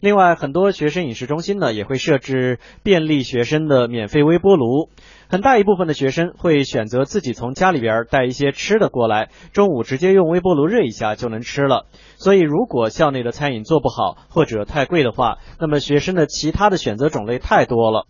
[0.00, 4.88] 另外，很多学生饮食中心呢，也会设置便利学生的免费微波炉。
[5.28, 11.86] 很大一部分的学生会选择自己从家里边带一些吃的过来，中午直接用微波炉热一下就能吃了。
[12.16, 18.06] 所以，如果校内的餐饮做不好或者太贵的话，那么学生的其他的选择种类太多了。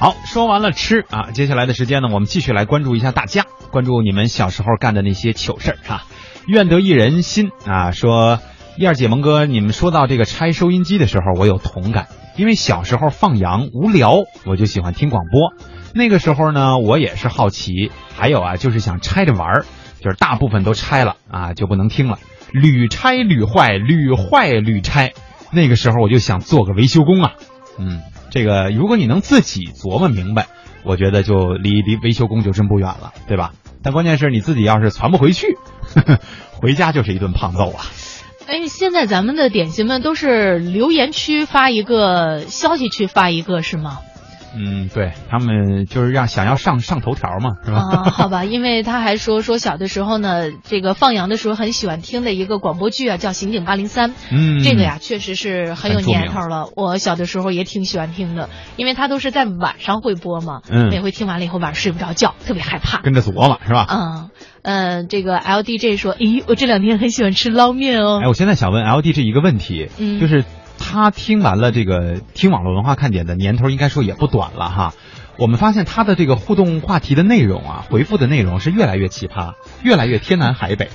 [0.00, 6.04] 好，说完了吃啊，接下来的时间呢，我们继续来关注一下大家，关注你们小时候干的那些糗事儿啊。
[6.46, 8.38] 愿得一人心啊，说
[8.76, 12.06] 燕儿姐、蒙哥，你们说到这个拆收音机的时候，我有同感。
[12.38, 15.52] 因为小时候放羊无聊，我就喜欢听广播。
[15.92, 19.66] 那个时候呢，我也是好奇，还有啊，就是想拆着玩儿，
[20.00, 22.18] 就是大部分都拆了啊，就不能听了。
[22.52, 25.12] 屡拆屡坏，屡坏屡拆。
[25.50, 27.32] 那个时候我就想做个维修工啊。
[27.76, 30.46] 嗯，这个如果你能自己琢磨明白，
[30.84, 33.52] 我觉得就离离维修工就真不远了，对吧？
[33.82, 35.58] 但关键是你自己要是传不回去，
[36.62, 37.84] 回家就是一顿胖揍啊。
[38.48, 43.98] 哎，现在咱们的点心们都是留言区发一个，消息区发一个，是吗？
[44.56, 47.78] 嗯，对他们就是让想要上上头条嘛，是吧？
[47.78, 54.10] 啊，好吧，因为他还说说小的时候呢，这个放羊的时候很喜欢听的一个广播剧啊，叫《刑警八零三》。
[54.32, 56.70] 嗯，这个呀，确实是很有年头了。
[56.74, 60.62] 我小的时候也挺喜欢听的，因为他都是在晚上会播嘛。
[60.70, 63.02] 嗯，每回听完了以后晚上睡不着觉，特别害怕。
[63.02, 63.86] 跟着琢磨是吧？
[63.90, 64.30] 嗯
[64.68, 68.20] 嗯，这个 L D J 说，咦，我这两天很喜欢吃捞面哦。
[68.22, 70.44] 哎，我现在想问 L D J 一个问题，嗯，就是
[70.78, 74.92] 他听完了这个听网络文化看点的年头，应该说也不短了哈。
[75.38, 80.90] 我们发现他的这个互动话题的内容啊，回复的内容是越来越奇葩，越来越天南海北，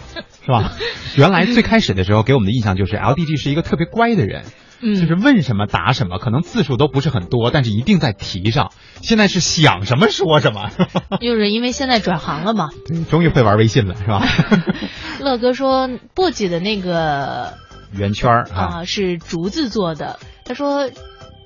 [0.45, 0.74] 是吧？
[1.17, 4.43] 原来最开始的时候给我们的印象就是 L D G 是一个特别乖的人，
[4.82, 8.71] 嗯，就是问什么答什么，可能字数都不是很多，但是一定在题上。
[9.01, 10.69] 现在是想什么说什么，
[11.21, 12.69] 就是因为现在转行了嘛，
[13.09, 14.26] 终于会玩微信了，是吧？
[15.19, 17.53] 乐哥说簸箕的那个
[17.93, 20.89] 圆圈啊是竹子做的，他说。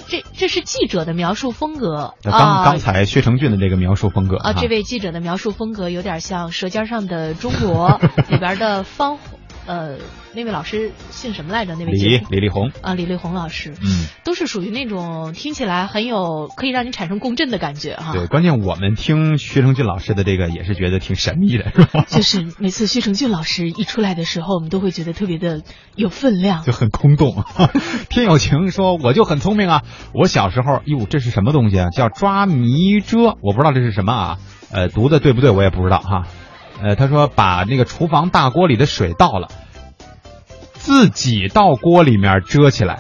[0.10, 2.14] 这这是记者的描述风格。
[2.24, 7.90] 刚刚才薛成俊的这个描述风格啊，这位记者的描述风格有点像《舌尖上的中国》
[8.32, 9.20] 里边的方。
[9.68, 9.98] 呃，
[10.34, 11.76] 那位老师姓什么来着？
[11.76, 18.14] 那位李李丽红啊，李丽红老师，嗯，都是属于那种听起来很有可以让你产生共振的感觉哈。
[18.14, 22.06] 对，关键我们听薛成俊老师的这个也是觉得挺神秘的，是吧？
[22.08, 25.64] 就是每次薛成俊老师一出来的时候，我们都会觉得特别的
[25.96, 27.44] 有分量，就很空洞。
[28.10, 31.90] 天有情说我就很聪明啊，我小时候哟，这是什么东西啊？
[31.90, 34.38] 叫抓迷遮，我不知道这是什么啊？
[34.72, 35.50] 呃，读的对不对？
[35.50, 36.24] 我也不知道哈。
[36.82, 39.48] 呃，他说把那个厨房大锅里的水倒了，
[40.74, 43.00] 自己到锅里面遮起来，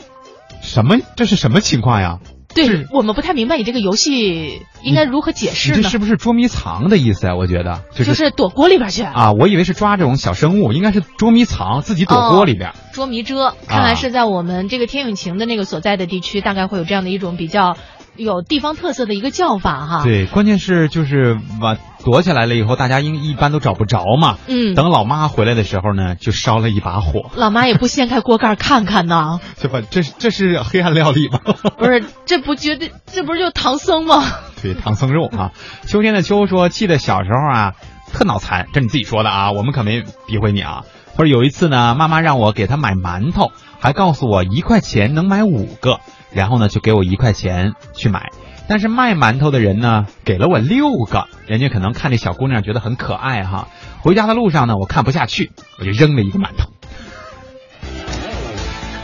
[0.61, 0.97] 什么？
[1.15, 2.19] 这是什么情况呀？
[2.55, 5.83] 对我们不太明白你这个游戏应该如何解释呢？
[5.83, 7.35] 这是不是捉迷藏的意思啊？
[7.35, 9.31] 我觉得就是就是躲锅里边去啊！
[9.33, 12.73] 我以为是抓这种小生物，应该是捉迷藏，自己躲锅里边。
[12.93, 17.77] 捉迷遮，看来是在我们这个天永晴的那个所在的地区，大概会有这样的一种比较。
[18.17, 24.37] 有地方特色的一个叫法哈，对，关键是就是把躲起来了以后，大家应一般都找不着嘛。
[24.47, 27.29] 嗯，等老妈回来的时候呢，就烧了一把火。
[27.35, 31.39] 老妈也不掀开锅盖看看呢， 这不这这是黑暗料理吗？
[31.77, 34.23] 不是，这不绝对这不是就唐僧吗？
[34.61, 35.51] 对，唐僧肉啊。
[35.85, 37.73] 秋天的秋说，记得小时候啊，
[38.13, 40.83] 特脑残，这你自己说的啊，我们可没诋毁你啊。
[41.15, 45.99] 或者有一次呢，妈妈让我给她买馒头，还告诉我一块钱能买五个。
[46.31, 48.29] 然后呢，就给我一块钱去买，
[48.67, 53.67] 但是卖馒头的人呢，给了我六个，人家可能看这小姑娘觉得很可爱哈。
[54.01, 56.69] 回家的路上呢，我看不下去，我就扔了一个馒头，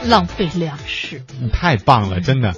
[0.06, 1.24] 浪费粮食。
[1.42, 2.54] 你太棒了，真的。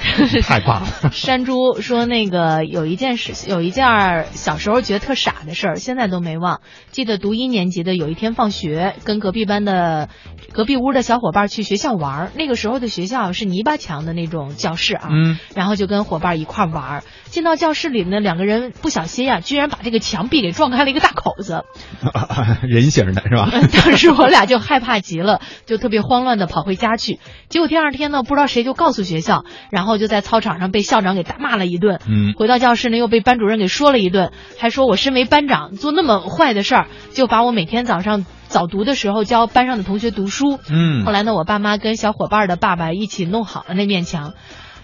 [0.42, 1.10] 太棒了！
[1.12, 6.60] 山猪说：“那个有一件事，有一件小时候觉得特傻的事儿，现在都没忘。
[6.90, 10.08] 记得读一年级的有一天放学，跟隔壁班的、
[10.52, 12.32] 隔壁屋的小伙伴去学校玩。
[12.34, 17.02] 那个时候的学校是泥巴墙的那种教室啊，嗯，然后就跟伙伴一块玩。
[17.24, 21.64] 进到教室里呢，两个人不小心呀，居然把这个墙壁给撞开了一个大口子，
[22.66, 23.50] 人形的是吧？
[23.84, 27.20] 当时我俩就害怕极了，就特别慌乱的跑回家去。
[27.50, 44.34] 结果第二天呢，不知道谁就告诉学校，然后。”就在操场上被校长给大骂了一顿，嗯，回到教室呢又被班主任给说了一顿，还说我身为班长做那么坏的事儿，就把我每天早上早读的时候教班上的同学读书，嗯，后来呢我爸妈跟小伙伴的爸爸一起弄好了那面墙，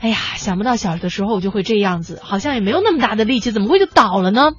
[0.00, 4.52] 哎呀，想不到小的时候我就会这样子，好像也没有那么大的力气，怎么会就倒了呢？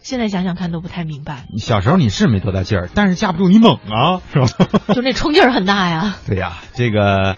[0.00, 1.44] 现在想想看都不太明白。
[1.58, 4.68] 小时候你是没多大劲儿，但是架不住你猛啊，是吧？
[4.94, 6.16] 就那冲劲儿很大呀。
[6.26, 7.36] 对呀，这个。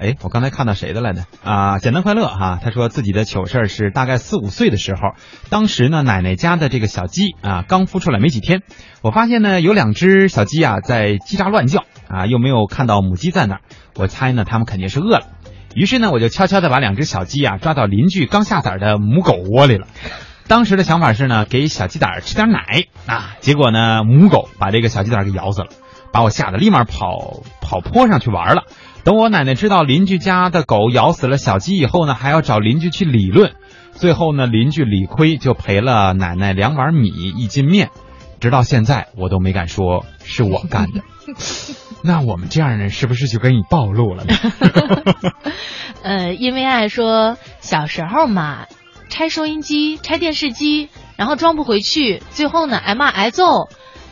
[0.00, 1.24] 哎，我刚才看到谁的来着？
[1.44, 2.58] 啊，简单快乐哈。
[2.62, 5.00] 他说自己的糗事儿是大概四五岁的时候，
[5.50, 8.62] 当时呢奶奶家的这个小鸡啊刚孵出来没几天，
[9.02, 13.60] 我发现呢有两只小鸡啊在叽喳乱叫啊，又没有看到母鸡在那儿，
[13.94, 15.26] 我猜呢它们肯定是饿了，
[15.74, 19.86] 于是呢我就悄悄的把两只小鸡啊抓到邻居刚下崽的母狗窝里了。
[20.48, 25.68] 当时的想法是呢给小鸡崽吃点奶啊，结果呢母狗把这个小鸡崽给咬死了，
[26.10, 28.62] 把我吓得立马跑跑坡上去玩了。
[29.04, 33.52] 等我奶奶知道邻居家的狗咬死了小鸡以后呢，还要找邻居去理论，
[33.92, 37.90] 最后呢，邻居理亏就赔了奶奶两碗米一斤面，
[38.40, 41.00] 直到现在我都没敢说是我干的。
[42.04, 44.34] 那我们这样人是不是就给你暴露了呢？
[46.02, 48.66] 呃，因为爱说小时候嘛，
[49.08, 53.68] 拆收音机、拆电视机，然后装不回去，最后呢挨骂挨揍。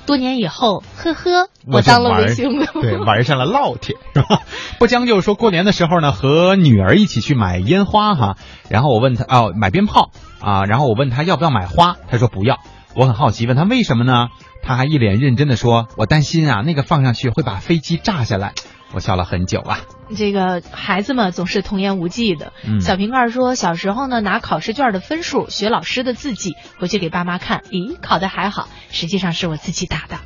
[0.08, 4.40] 多年以后，呵呵，我当了明星 对，玩上了烙铁，是吧？
[4.78, 8.36] 不将就说过年的时候呢，和女儿一起去买烟花哈，
[8.70, 12.58] 然后我问他哦，买鞭炮啊，然后我问他要不要买花，他说不要。
[12.96, 14.28] 我很好奇，问他为什么呢？
[14.62, 18.54] 他还一脸认真的说，我担心啊，那个放上去会把飞机炸下来。
[18.92, 19.80] 我笑了很久啊。
[20.16, 22.52] 这个孩子们，总是童言无忌的。
[22.80, 30.18] 小瓶盖说，小时候呢，拿考试卷的分数学老师的字迹，回去给爸妈看，咦，考的还好，实际上是我自己打的。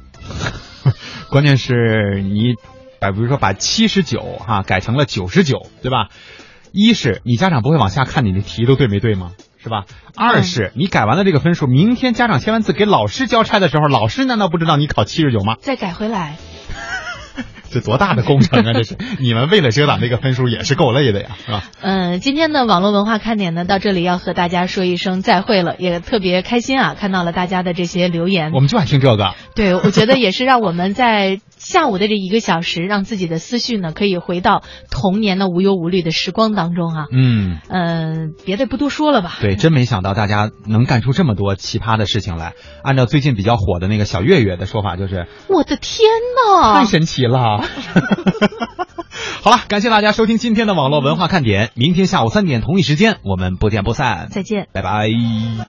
[1.30, 2.54] 关键是你，
[3.00, 6.08] 把比如说把七十九哈改成了九十九，对吧？
[6.70, 9.32] 一是你家长不会往下看你的题都对没对吗？
[9.58, 9.84] 是吧？
[10.16, 15.56] 二是你改完了这个分数，明天家长签完字给老师交差的时候，老师难道不知道你考七十九吗？
[15.60, 16.36] 再改回来。
[17.70, 18.72] 这多大的工程啊！
[18.74, 21.64] 这是 你们为了遮挡这个分数也是够累的呀，是吧？
[21.80, 28.52] 嗯，今天的网络文化看点呢，到这里要和大家说一声再会了，也特别开心啊，看到了大家的这些留言。
[28.52, 29.34] 我们就爱听这个。
[29.54, 31.40] 对，我觉得也是让我们在。
[31.62, 37.06] 下午的这一个小时，让自己的思绪呢可以回到童年的无忧无虑的时光当中啊。
[37.12, 39.34] 嗯，呃，别的不多说了吧。
[39.40, 42.54] 对，真没想到大家能干出这么多奇葩的事情来。
[42.82, 46.08] 按照最近比较火的那个小月月的说法，就是我的天
[46.50, 47.62] 呐，太神奇了。
[49.42, 54.28] 好了，感谢大家收听今天的网络文化看点，明天下午三点同一时间我们不见不散。
[54.30, 55.08] 再见，拜拜。